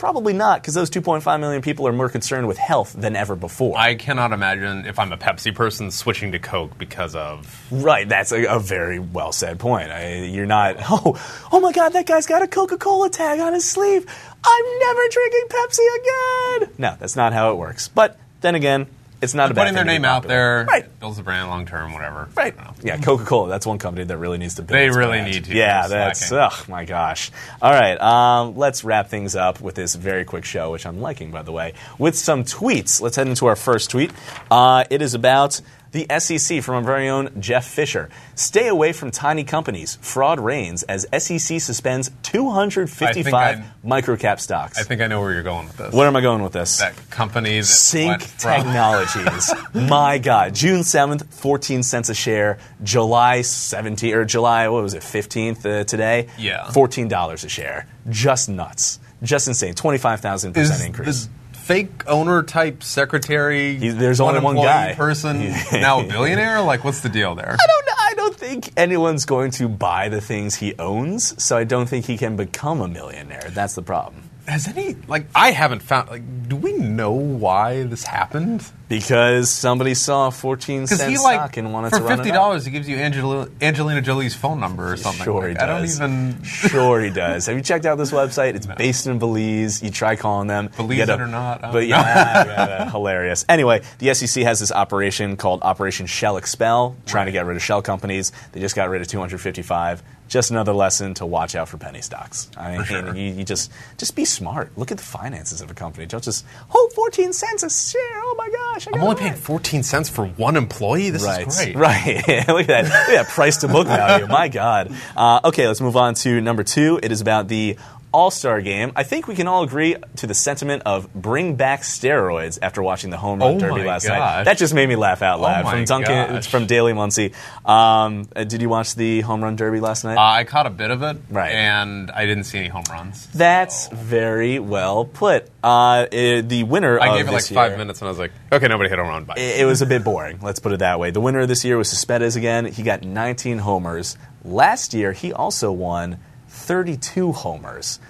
Probably 0.00 0.32
not, 0.32 0.62
because 0.62 0.72
those 0.72 0.88
2.5 0.88 1.40
million 1.40 1.60
people 1.60 1.86
are 1.86 1.92
more 1.92 2.08
concerned 2.08 2.48
with 2.48 2.56
health 2.56 2.94
than 2.94 3.16
ever 3.16 3.36
before. 3.36 3.76
I 3.76 3.96
cannot 3.96 4.32
imagine 4.32 4.86
if 4.86 4.98
I'm 4.98 5.12
a 5.12 5.18
Pepsi 5.18 5.54
person 5.54 5.90
switching 5.90 6.32
to 6.32 6.38
Coke 6.38 6.78
because 6.78 7.14
of. 7.14 7.66
Right, 7.70 8.08
that's 8.08 8.32
a, 8.32 8.46
a 8.46 8.58
very 8.58 8.98
well 8.98 9.30
said 9.30 9.58
point. 9.58 9.90
I, 9.90 10.22
you're 10.22 10.46
not, 10.46 10.76
oh, 10.90 11.20
oh 11.52 11.60
my 11.60 11.70
God, 11.72 11.90
that 11.90 12.06
guy's 12.06 12.24
got 12.24 12.40
a 12.40 12.48
Coca 12.48 12.78
Cola 12.78 13.10
tag 13.10 13.40
on 13.40 13.52
his 13.52 13.70
sleeve. 13.70 14.06
I'm 14.42 14.78
never 14.78 15.02
drinking 15.10 15.48
Pepsi 15.50 16.60
again. 16.62 16.74
No, 16.78 16.96
that's 16.98 17.14
not 17.14 17.34
how 17.34 17.52
it 17.52 17.56
works. 17.56 17.88
But 17.88 18.18
then 18.40 18.54
again, 18.54 18.86
it's 19.22 19.34
not 19.34 19.50
a 19.50 19.54
bad 19.54 19.62
Putting 19.62 19.74
their 19.74 19.84
thing 19.84 19.88
to 19.88 19.98
be 19.98 20.02
name 20.02 20.04
out 20.04 20.22
there 20.26 20.64
Right. 20.68 21.00
builds 21.00 21.16
the 21.18 21.22
brand 21.22 21.48
long 21.48 21.66
term, 21.66 21.92
whatever. 21.92 22.28
Right. 22.34 22.54
I 22.58 22.64
don't 22.64 22.78
know. 22.78 22.82
Yeah, 22.84 22.96
Coca 22.98 23.24
Cola. 23.24 23.48
That's 23.48 23.66
one 23.66 23.78
company 23.78 24.04
that 24.06 24.16
really 24.18 24.38
needs 24.38 24.54
to 24.56 24.62
build. 24.62 24.78
They 24.78 24.86
its 24.86 24.96
really 24.96 25.18
brand. 25.18 25.30
need 25.32 25.44
to. 25.44 25.54
Yeah, 25.54 25.88
that's. 25.88 26.32
Oh 26.32 26.50
my 26.68 26.84
gosh. 26.84 27.30
All 27.60 27.72
right. 27.72 28.00
Um, 28.00 28.56
let's 28.56 28.82
wrap 28.84 29.08
things 29.08 29.36
up 29.36 29.60
with 29.60 29.74
this 29.74 29.94
very 29.94 30.24
quick 30.24 30.44
show, 30.44 30.70
which 30.72 30.86
I'm 30.86 31.00
liking, 31.00 31.30
by 31.30 31.42
the 31.42 31.52
way, 31.52 31.74
with 31.98 32.16
some 32.16 32.44
tweets. 32.44 33.00
Let's 33.00 33.16
head 33.16 33.28
into 33.28 33.46
our 33.46 33.56
first 33.56 33.90
tweet. 33.90 34.10
Uh, 34.50 34.84
it 34.90 35.02
is 35.02 35.14
about. 35.14 35.60
The 35.92 36.06
SEC 36.20 36.62
from 36.62 36.76
our 36.76 36.82
very 36.82 37.08
own 37.08 37.40
Jeff 37.40 37.66
Fisher. 37.66 38.10
Stay 38.36 38.68
away 38.68 38.92
from 38.92 39.10
tiny 39.10 39.42
companies. 39.42 39.98
Fraud 40.00 40.38
reigns 40.38 40.84
as 40.84 41.06
SEC 41.18 41.60
suspends 41.60 42.10
255 42.22 43.64
microcap 43.84 44.38
stocks. 44.38 44.78
I 44.78 44.84
think 44.84 45.00
I 45.00 45.08
know 45.08 45.20
where 45.20 45.32
you're 45.32 45.42
going 45.42 45.66
with 45.66 45.76
this. 45.76 45.92
Where 45.92 46.06
am 46.06 46.14
I 46.14 46.20
going 46.20 46.42
with 46.42 46.52
this? 46.52 46.78
that 46.78 46.94
company 47.10 47.58
that 47.58 47.66
Cynk 47.66 48.20
Technologies. 48.38 49.52
My 49.74 50.18
God. 50.18 50.54
June 50.54 50.80
7th, 50.80 51.26
14 51.26 51.82
cents 51.82 52.08
a 52.08 52.14
share. 52.14 52.58
July 52.82 53.40
17th, 53.40 54.14
or 54.14 54.24
July, 54.24 54.68
what 54.68 54.82
was 54.82 54.94
it, 54.94 55.02
15th 55.02 55.66
uh, 55.66 55.84
today? 55.84 56.28
Yeah. 56.38 56.66
$14 56.68 57.44
a 57.44 57.48
share. 57.48 57.86
Just 58.08 58.48
nuts. 58.48 59.00
Just 59.22 59.48
insane. 59.48 59.74
25,000% 59.74 60.86
increase. 60.86 61.28
Fake 61.60 62.02
owner 62.06 62.42
type 62.42 62.82
secretary. 62.82 63.76
He- 63.76 63.88
there's 63.90 64.20
only 64.20 64.40
one 64.40 64.56
guy. 64.56 64.94
person 64.94 65.52
now 65.72 66.00
a 66.00 66.04
billionaire. 66.04 66.60
Like, 66.62 66.84
what's 66.84 67.00
the 67.00 67.08
deal 67.08 67.34
there? 67.34 67.52
I 67.52 67.66
don't 67.66 67.86
know. 67.86 67.92
I 67.98 68.12
don't 68.16 68.36
think 68.36 68.72
anyone's 68.76 69.24
going 69.24 69.50
to 69.52 69.68
buy 69.68 70.08
the 70.08 70.20
things 70.20 70.56
he 70.56 70.74
owns, 70.78 71.40
so 71.42 71.56
I 71.56 71.64
don't 71.64 71.86
think 71.88 72.06
he 72.06 72.16
can 72.16 72.36
become 72.36 72.80
a 72.80 72.88
millionaire. 72.88 73.48
That's 73.50 73.74
the 73.74 73.82
problem. 73.82 74.28
Has 74.46 74.66
any 74.68 74.96
like 75.06 75.26
I 75.34 75.52
haven't 75.52 75.80
found 75.80 76.08
like 76.10 76.48
do 76.48 76.56
we 76.56 76.72
know 76.72 77.12
why 77.12 77.84
this 77.84 78.04
happened? 78.04 78.64
Because 78.88 79.48
somebody 79.50 79.94
saw 79.94 80.26
a 80.26 80.30
14 80.32 80.88
cent 80.88 81.10
he 81.10 81.16
stock 81.16 81.56
and 81.56 81.72
wanted 81.72 81.90
for 81.90 81.98
to 81.98 82.04
run 82.04 82.16
fifty 82.18 82.32
dollars 82.32 82.64
he 82.64 82.72
gives 82.72 82.88
you 82.88 82.96
Angela, 82.96 83.48
Angelina 83.60 84.02
Jolie's 84.02 84.34
phone 84.34 84.58
number 84.58 84.92
or 84.92 84.96
something. 84.96 85.22
Sure 85.24 85.42
like, 85.42 85.50
he 85.52 85.56
I 85.58 85.66
don't 85.66 85.82
does. 85.82 85.96
even 86.00 86.42
sure 86.42 87.00
he 87.00 87.10
does. 87.10 87.46
Have 87.46 87.56
you 87.56 87.62
checked 87.62 87.86
out 87.86 87.98
this 87.98 88.10
website? 88.10 88.54
It's 88.56 88.66
based 88.66 89.06
in 89.06 89.20
Belize. 89.20 89.80
You 89.82 89.90
try 89.90 90.16
calling 90.16 90.48
them. 90.48 90.70
Belize 90.76 90.96
get 90.96 91.08
it 91.08 91.20
or 91.20 91.28
not, 91.28 91.60
But 91.60 91.86
yeah, 91.86 92.44
yeah, 92.44 92.66
yeah, 92.66 92.90
hilarious. 92.90 93.44
Anyway, 93.48 93.82
the 93.98 94.12
SEC 94.12 94.42
has 94.42 94.58
this 94.58 94.72
operation 94.72 95.36
called 95.36 95.62
Operation 95.62 96.06
Shell 96.06 96.36
Expel, 96.36 96.96
trying 97.06 97.26
to 97.26 97.32
get 97.32 97.46
rid 97.46 97.56
of 97.56 97.62
shell 97.62 97.82
companies. 97.82 98.32
They 98.52 98.60
just 98.60 98.74
got 98.74 98.88
rid 98.88 99.02
of 99.02 99.08
255. 99.08 100.02
Just 100.30 100.50
another 100.52 100.72
lesson 100.72 101.12
to 101.14 101.26
watch 101.26 101.54
out 101.56 101.68
for 101.68 101.76
penny 101.76 102.00
stocks. 102.00 102.48
I 102.56 102.76
mean, 102.76 102.84
sure. 102.84 103.14
you, 103.16 103.32
you 103.32 103.44
just 103.44 103.70
just 103.98 104.14
be 104.16 104.24
smart. 104.24 104.70
Look 104.78 104.90
at 104.92 104.96
the 104.96 105.02
finances 105.04 105.60
of 105.60 105.70
a 105.70 105.74
company. 105.74 106.06
Don't 106.06 106.22
just 106.22 106.46
oh 106.74 106.90
14 106.94 107.32
cents 107.32 107.62
a 107.64 107.68
share. 107.68 108.00
Oh 108.22 108.34
my 108.38 108.48
gosh! 108.48 108.86
I 108.86 108.92
I'm 108.96 109.02
only 109.02 109.16
paying 109.16 109.34
fourteen 109.34 109.82
cents 109.82 110.08
for 110.08 110.26
one 110.26 110.56
employee. 110.56 111.10
This 111.10 111.24
Right, 111.24 111.46
is 111.48 111.56
great. 111.58 111.74
right. 111.76 112.16
Look 112.48 112.60
at 112.60 112.66
that. 112.68 112.84
Look 112.84 112.92
at 112.94 113.08
that 113.08 113.28
price 113.28 113.56
to 113.58 113.68
book 113.68 113.88
value. 113.88 114.26
My 114.28 114.46
God. 114.48 114.94
Uh, 115.16 115.40
okay, 115.44 115.66
let's 115.66 115.80
move 115.80 115.96
on 115.96 116.14
to 116.14 116.40
number 116.40 116.62
two. 116.62 117.00
It 117.02 117.10
is 117.12 117.20
about 117.20 117.48
the 117.48 117.76
All 118.12 118.30
Star 118.30 118.60
game. 118.60 118.92
I 118.96 119.02
think 119.04 119.28
we 119.28 119.34
can 119.34 119.46
all 119.46 119.62
agree 119.62 119.96
to 120.16 120.26
the 120.26 120.34
sentiment 120.34 120.82
of 120.84 121.12
bring 121.14 121.54
back 121.56 121.82
steroids 121.82 122.58
after 122.60 122.82
watching 122.82 123.10
the 123.10 123.16
home 123.16 123.38
run 123.38 123.54
Oh 123.54 123.58
derby 123.60 123.84
last 123.84 124.06
night. 124.08 124.44
That 124.44 124.58
just 124.58 124.74
made 124.74 124.88
me 124.88 124.96
laugh 124.96 125.22
out 125.22 125.40
loud. 125.40 125.64
my 125.64 125.70
from 125.72 125.84
Duncan, 125.84 126.34
gosh. 126.34 126.46
from 126.48 126.66
Daily 126.66 126.92
Muncie. 126.92 127.32
Um, 127.64 128.28
uh, 128.34 128.44
did 128.44 128.62
you 128.62 128.68
watch 128.68 128.94
the 128.96 129.20
home 129.20 129.42
run 129.44 129.56
derby 129.56 129.80
last 129.80 130.04
night? 130.04 130.16
Uh, 130.16 130.20
I 130.22 130.44
caught 130.44 130.66
a 130.66 130.70
bit 130.70 130.90
of 130.90 131.02
it, 131.02 131.18
Right. 131.30 131.52
and 131.52 132.10
I 132.10 132.26
didn't 132.26 132.44
see 132.44 132.58
any 132.58 132.68
home 132.68 132.84
runs. 132.90 133.26
That's 133.34 133.88
very 133.88 134.58
well 134.58 135.04
put. 135.04 135.48
Uh, 135.62 136.06
eh, 136.10 136.40
the 136.40 136.64
winner 136.64 136.98
I 136.98 137.08
of 137.10 137.16
gave 137.16 137.28
it 137.28 137.32
like 137.32 137.44
five 137.44 137.70
year- 137.72 137.78
minutes, 137.78 138.00
and 138.00 138.08
I 138.08 138.10
was 138.10 138.18
like, 138.18 138.32
okay, 138.50 138.66
nobody 138.66 138.90
hit 138.90 138.98
a 138.98 139.02
home 139.02 139.10
run. 139.12 139.24
Bye. 139.24 139.34
it, 139.36 139.60
it 139.60 139.64
was 139.66 139.82
a 139.82 139.86
bit 139.86 140.02
boring. 140.02 140.38
Let's 140.42 140.58
put 140.58 140.72
it 140.72 140.78
that 140.80 140.98
way. 140.98 141.10
The 141.10 141.20
winner 141.20 141.40
of 141.40 141.48
this 141.48 141.64
year 141.64 141.76
was 141.76 141.88
Cespedes 141.90 142.34
again. 142.36 142.64
He 142.66 142.82
got 142.82 143.02
19 143.02 143.58
homers. 143.58 144.16
Last 144.44 144.94
year, 144.94 145.12
he 145.12 145.32
also 145.32 145.70
won 145.70 146.18
32 146.50 147.32
homers. 147.32 148.00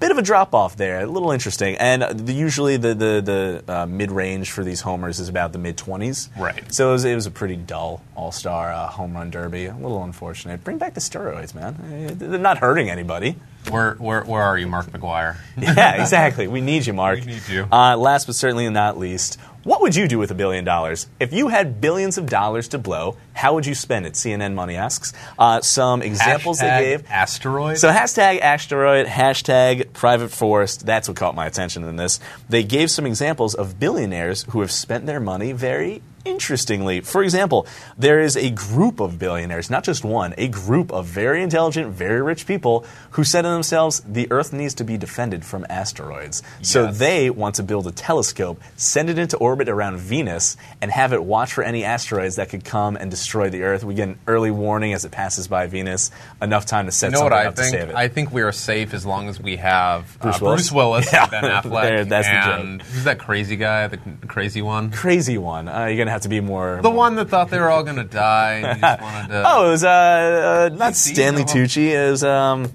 Bit 0.00 0.10
of 0.10 0.16
a 0.16 0.22
drop 0.22 0.54
off 0.54 0.76
there, 0.76 1.00
a 1.00 1.06
little 1.06 1.30
interesting. 1.30 1.76
And 1.76 2.02
the, 2.02 2.32
usually 2.32 2.78
the 2.78 2.94
the, 2.94 3.62
the 3.66 3.72
uh, 3.72 3.86
mid 3.86 4.10
range 4.10 4.50
for 4.50 4.64
these 4.64 4.80
homers 4.80 5.20
is 5.20 5.28
about 5.28 5.52
the 5.52 5.58
mid 5.58 5.76
20s. 5.76 6.30
Right. 6.38 6.64
So 6.72 6.88
it 6.88 6.92
was, 6.92 7.04
it 7.04 7.14
was 7.14 7.26
a 7.26 7.30
pretty 7.30 7.56
dull 7.56 8.02
All 8.16 8.32
Star 8.32 8.72
uh, 8.72 8.86
home 8.86 9.12
run 9.12 9.30
derby. 9.30 9.66
A 9.66 9.74
little 9.74 10.02
unfortunate. 10.02 10.64
Bring 10.64 10.78
back 10.78 10.94
the 10.94 11.00
steroids, 11.00 11.54
man. 11.54 11.76
Eh, 12.08 12.14
They're 12.16 12.38
not 12.38 12.58
hurting 12.58 12.88
anybody. 12.88 13.36
Where, 13.68 13.94
where, 13.94 14.24
where 14.24 14.42
are 14.42 14.56
you, 14.58 14.66
Mark 14.66 14.86
McGwire? 14.86 15.36
Yeah, 15.60 16.00
exactly. 16.00 16.48
We 16.48 16.62
need 16.62 16.86
you, 16.86 16.94
Mark. 16.94 17.20
We 17.20 17.26
need 17.26 17.48
you. 17.48 17.68
Uh, 17.70 17.96
last 17.96 18.26
but 18.26 18.34
certainly 18.34 18.68
not 18.70 18.96
least, 18.98 19.38
what 19.62 19.82
would 19.82 19.94
you 19.94 20.08
do 20.08 20.18
with 20.18 20.30
a 20.30 20.34
billion 20.34 20.64
dollars? 20.64 21.06
If 21.20 21.34
you 21.34 21.48
had 21.48 21.82
billions 21.82 22.16
of 22.16 22.26
dollars 22.26 22.68
to 22.68 22.78
blow, 22.78 23.18
how 23.34 23.54
would 23.54 23.66
you 23.66 23.74
spend 23.74 24.06
it? 24.06 24.14
CNN 24.14 24.54
Money 24.54 24.76
asks. 24.76 25.12
Uh, 25.38 25.60
some 25.60 26.00
examples 26.00 26.60
Hashtag 26.60 26.78
they 26.78 26.84
gave. 26.84 27.10
Asteroid. 27.10 27.78
So 27.78 27.90
hashtag 27.90 28.40
asteroid, 28.40 29.06
hashtag 29.06 29.92
private 29.92 30.30
forest. 30.30 30.86
That's 30.86 31.08
what 31.08 31.16
caught 31.18 31.34
my 31.34 31.46
attention 31.46 31.84
in 31.84 31.96
this. 31.96 32.20
They 32.48 32.64
gave 32.64 32.90
some 32.90 33.04
examples 33.04 33.54
of 33.54 33.78
billionaires 33.78 34.44
who 34.48 34.62
have 34.62 34.72
spent 34.72 35.04
their 35.04 35.20
money 35.20 35.52
very 35.52 36.00
interestingly. 36.24 37.00
For 37.00 37.22
example, 37.22 37.66
there 37.98 38.20
is 38.20 38.36
a 38.36 38.50
group 38.50 39.00
of 39.00 39.18
billionaires, 39.18 39.70
not 39.70 39.84
just 39.84 40.04
one, 40.04 40.34
a 40.38 40.48
group 40.48 40.92
of 40.92 41.06
very 41.06 41.42
intelligent, 41.42 41.88
very 41.92 42.22
rich 42.22 42.46
people 42.46 42.84
who 43.12 43.24
said 43.24 43.42
to 43.42 43.48
themselves, 43.48 44.00
the 44.06 44.30
Earth 44.30 44.52
needs 44.52 44.74
to 44.74 44.84
be 44.84 44.96
defended 44.96 45.44
from 45.44 45.66
asteroids. 45.68 46.42
So 46.62 46.90
they 46.90 47.30
want 47.30 47.56
to 47.56 47.62
build 47.62 47.86
a 47.86 47.92
telescope, 47.92 48.60
send 48.76 49.10
it 49.10 49.18
into 49.18 49.36
orbit 49.38 49.68
around 49.68 49.98
Venus, 49.98 50.56
and 50.80 50.90
have 50.90 51.12
it 51.12 51.22
watch 51.24 51.52
for 51.52 51.62
any 51.64 51.84
asteroids 51.84 52.36
that 52.36 52.48
could 52.48 52.64
come 52.64 52.96
and 52.96 53.10
destroy 53.10 53.50
the 53.50 53.62
Earth. 53.62 53.84
We 53.84 53.94
get 53.94 54.08
an 54.08 54.18
early 54.26 54.50
warning 54.50 54.92
as 54.92 55.04
it 55.04 55.10
passes 55.12 55.48
by 55.48 55.66
Venus, 55.66 56.10
enough 56.40 56.66
time 56.66 56.86
to 56.86 56.92
set 56.92 57.12
you 57.12 57.18
know 57.18 57.24
what 57.24 57.32
I 57.32 57.46
up 57.46 57.56
to 57.56 57.62
think? 57.62 57.72
save 57.74 57.88
it. 57.90 57.94
I 57.94 58.08
think 58.08 58.32
we 58.32 58.42
are 58.42 58.52
safe 58.52 58.94
as 58.94 59.04
long 59.06 59.28
as 59.28 59.40
we 59.40 59.56
have 59.56 60.16
Bruce 60.20 60.36
uh, 60.36 60.38
Willis? 60.42 60.60
Bruce 60.60 60.72
Willis, 60.72 61.12
Yeah. 61.12 61.26
Ben 61.28 61.44
Affleck, 61.44 61.82
There, 61.82 62.04
that's 62.04 62.26
the 62.28 62.32
joke. 62.50 62.60
and 62.64 62.82
who's 62.82 63.04
that 63.04 63.18
crazy 63.18 63.56
guy? 63.56 63.86
The 63.88 63.98
crazy 64.26 64.62
one. 64.62 64.90
crazy 64.90 65.38
one. 65.38 65.68
Uh, 65.68 65.86
you're 65.86 65.96
gonna 66.10 66.14
have 66.14 66.22
to 66.22 66.28
be 66.28 66.40
more. 66.40 66.80
The 66.82 66.90
one 66.90 67.14
that 67.16 67.28
thought 67.28 67.50
they 67.50 67.58
were 67.58 67.70
all 67.70 67.82
going 67.82 67.96
to 67.96 68.04
die 68.04 68.54
and 68.54 68.76
he 68.76 68.80
just 68.80 69.00
wanted 69.00 69.28
to. 69.28 69.42
Oh, 69.50 69.68
it 69.68 69.70
was 69.70 69.84
uh, 69.84 70.70
uh 70.72 70.76
not 70.76 70.96
Stanley. 70.96 71.44
Tucci. 71.44 71.90
It 71.90 72.10
was 72.10 72.24
um, 72.24 72.72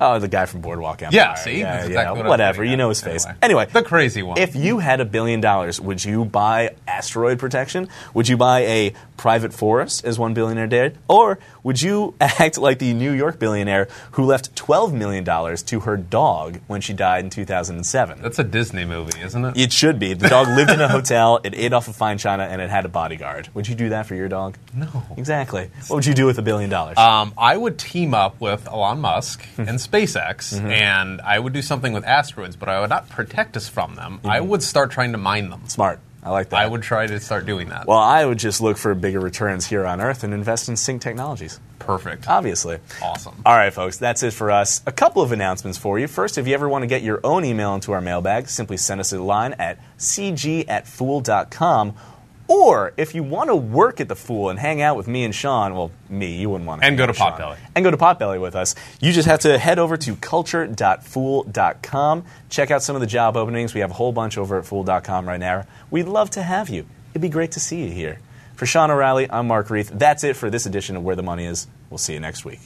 oh, 0.00 0.18
the 0.18 0.28
guy 0.28 0.46
from 0.46 0.60
Boardwalk 0.60 1.02
Empire. 1.02 1.16
yeah, 1.16 1.34
see? 1.34 1.58
yeah, 1.60 1.64
That's 1.76 1.82
yeah. 1.84 1.86
exactly 2.00 2.18
what 2.22 2.28
whatever. 2.28 2.64
You 2.64 2.76
know 2.76 2.88
his 2.88 3.00
face. 3.00 3.24
Anyway. 3.24 3.38
Anyway, 3.42 3.66
The 3.72 3.82
crazy 3.82 4.22
one. 4.22 4.38
If 4.38 4.56
you 4.56 4.78
had 4.78 5.00
a 5.00 5.04
billion 5.04 5.40
dollars, 5.40 5.80
would 5.80 6.04
you 6.04 6.24
buy 6.24 6.74
asteroid 6.88 7.38
protection? 7.38 7.88
Would 8.14 8.28
you 8.28 8.36
buy 8.36 8.60
a 8.60 8.92
private 9.16 9.52
forest, 9.52 10.04
as 10.04 10.18
one 10.18 10.34
billionaire 10.34 10.66
did, 10.66 10.98
or 11.08 11.38
would 11.62 11.80
you 11.80 12.14
act 12.20 12.58
like 12.58 12.78
the 12.78 12.92
New 12.94 13.12
York 13.12 13.38
billionaire 13.38 13.88
who 14.12 14.24
left 14.24 14.54
twelve 14.56 14.92
million 14.92 15.24
dollars 15.24 15.62
to 15.64 15.80
her 15.80 15.96
dog 15.96 16.58
when 16.66 16.80
she 16.80 16.92
died 16.92 17.24
in 17.24 17.30
two 17.30 17.44
thousand 17.44 17.76
and 17.76 17.86
seven? 17.86 18.20
That's 18.22 18.38
a 18.38 18.44
Disney 18.44 18.84
movie, 18.84 19.20
isn't 19.20 19.44
it? 19.44 19.56
It 19.56 19.72
should 19.72 19.98
be. 19.98 20.14
The 20.14 20.28
dog 20.28 20.48
lived 20.48 20.70
in 20.70 20.80
a 20.80 20.88
hotel, 20.88 21.40
it 21.44 21.54
ate 21.54 21.72
off 21.72 21.88
of 21.88 21.96
fine 21.96 22.18
china, 22.18 22.42
and 22.44 22.60
it 22.60 22.70
had 22.70 22.84
a 22.84 22.88
bodyguard. 22.88 23.48
Would 23.54 23.68
you 23.68 23.74
do 23.74 23.90
that 23.90 24.06
for 24.06 24.14
your 24.14 24.28
dog? 24.28 24.56
No. 24.72 24.88
Exactly. 25.16 25.70
What 25.88 25.96
would 25.96 26.06
you 26.06 26.14
do 26.14 26.26
with 26.26 26.38
a 26.38 26.42
billion 26.42 26.70
dollars? 26.70 26.98
Um, 26.98 27.32
I 27.38 27.56
would 27.56 27.78
team 27.78 28.14
up 28.14 28.40
with 28.40 28.66
Elon 28.66 29.00
Musk 29.00 29.44
Hmm. 29.56 29.62
And 29.74 29.80
SpaceX, 29.80 30.54
Mm-hmm. 30.54 30.66
and 30.70 31.20
I 31.20 31.36
would 31.36 31.52
do 31.52 31.60
something 31.62 31.92
with 31.92 32.04
asteroids, 32.04 32.54
but 32.54 32.68
I 32.68 32.80
would 32.80 32.90
not 32.90 33.08
protect 33.08 33.56
us 33.56 33.68
from 33.68 33.96
them. 33.96 34.20
I 34.24 34.40
would 34.40 34.62
start 34.62 34.92
trying 34.92 35.10
to 35.12 35.18
mine 35.18 35.50
them. 35.50 35.62
Smart. 35.68 35.98
I 36.22 36.30
like 36.30 36.50
that. 36.50 36.60
I 36.60 36.66
would 36.66 36.82
try 36.82 37.06
to 37.06 37.18
start 37.20 37.44
doing 37.44 37.68
that. 37.70 37.86
Well, 37.86 37.98
I 37.98 38.24
would 38.24 38.38
just 38.38 38.60
look 38.62 38.78
for 38.78 38.94
bigger 38.94 39.20
returns 39.20 39.66
here 39.66 39.84
on 39.84 40.00
Earth 40.00 40.22
and 40.24 40.32
invest 40.32 40.68
in 40.70 40.76
Cynk 40.76 41.00
technologies. 41.02 41.58
Perfect. 41.80 42.26
Obviously. 42.28 42.78
Awesome. 43.02 43.42
All 43.44 43.54
right, 43.54 43.74
folks, 43.74 43.98
that's 43.98 44.22
it 44.22 44.32
for 44.32 44.50
us. 44.50 44.80
A 44.86 44.92
couple 44.92 45.20
of 45.22 45.32
announcements 45.32 45.76
for 45.76 45.98
you. 45.98 46.06
First, 46.08 46.38
if 46.38 46.46
you 46.48 46.54
ever 46.54 46.66
want 46.68 46.82
to 46.82 46.86
get 46.86 47.02
your 47.02 47.20
own 47.24 47.44
email 47.44 47.74
into 47.74 47.92
our 47.92 48.00
mailbag, 48.00 48.48
simply 48.48 48.76
send 48.78 49.00
us 49.02 49.12
a 49.12 49.20
line 49.20 49.54
at 49.58 49.78
cg 49.98 50.66
at 50.68 50.86
fool.com. 50.86 51.94
Or 52.46 52.92
if 52.96 53.14
you 53.14 53.22
want 53.22 53.48
to 53.48 53.56
work 53.56 54.00
at 54.00 54.08
the 54.08 54.14
Fool 54.14 54.50
and 54.50 54.58
hang 54.58 54.82
out 54.82 54.98
with 54.98 55.08
me 55.08 55.24
and 55.24 55.34
Sean, 55.34 55.74
well, 55.74 55.90
me, 56.10 56.36
you 56.36 56.50
wouldn't 56.50 56.68
want 56.68 56.82
to. 56.82 56.86
And 56.86 56.98
go 56.98 57.06
to 57.06 57.14
Sean. 57.14 57.32
Potbelly. 57.32 57.56
And 57.74 57.82
go 57.82 57.90
to 57.90 57.96
Potbelly 57.96 58.38
with 58.40 58.54
us. 58.54 58.74
You 59.00 59.12
just 59.12 59.26
have 59.26 59.40
to 59.40 59.58
head 59.58 59.78
over 59.78 59.96
to 59.96 60.14
culture.fool.com. 60.16 62.24
Check 62.50 62.70
out 62.70 62.82
some 62.82 62.96
of 62.96 63.00
the 63.00 63.06
job 63.06 63.36
openings. 63.36 63.72
We 63.72 63.80
have 63.80 63.90
a 63.90 63.94
whole 63.94 64.12
bunch 64.12 64.36
over 64.36 64.58
at 64.58 64.66
fool.com 64.66 65.26
right 65.26 65.40
now. 65.40 65.64
We'd 65.90 66.06
love 66.06 66.28
to 66.30 66.42
have 66.42 66.68
you. 66.68 66.84
It'd 67.12 67.22
be 67.22 67.30
great 67.30 67.52
to 67.52 67.60
see 67.60 67.82
you 67.84 67.90
here. 67.90 68.18
For 68.56 68.66
Sean 68.66 68.90
O'Reilly, 68.90 69.30
I'm 69.30 69.46
Mark 69.46 69.68
Reeth. 69.68 69.98
That's 69.98 70.22
it 70.22 70.36
for 70.36 70.50
this 70.50 70.66
edition 70.66 70.96
of 70.96 71.02
Where 71.02 71.16
the 71.16 71.22
Money 71.22 71.46
Is. 71.46 71.66
We'll 71.90 71.98
see 71.98 72.12
you 72.12 72.20
next 72.20 72.44
week. 72.44 72.60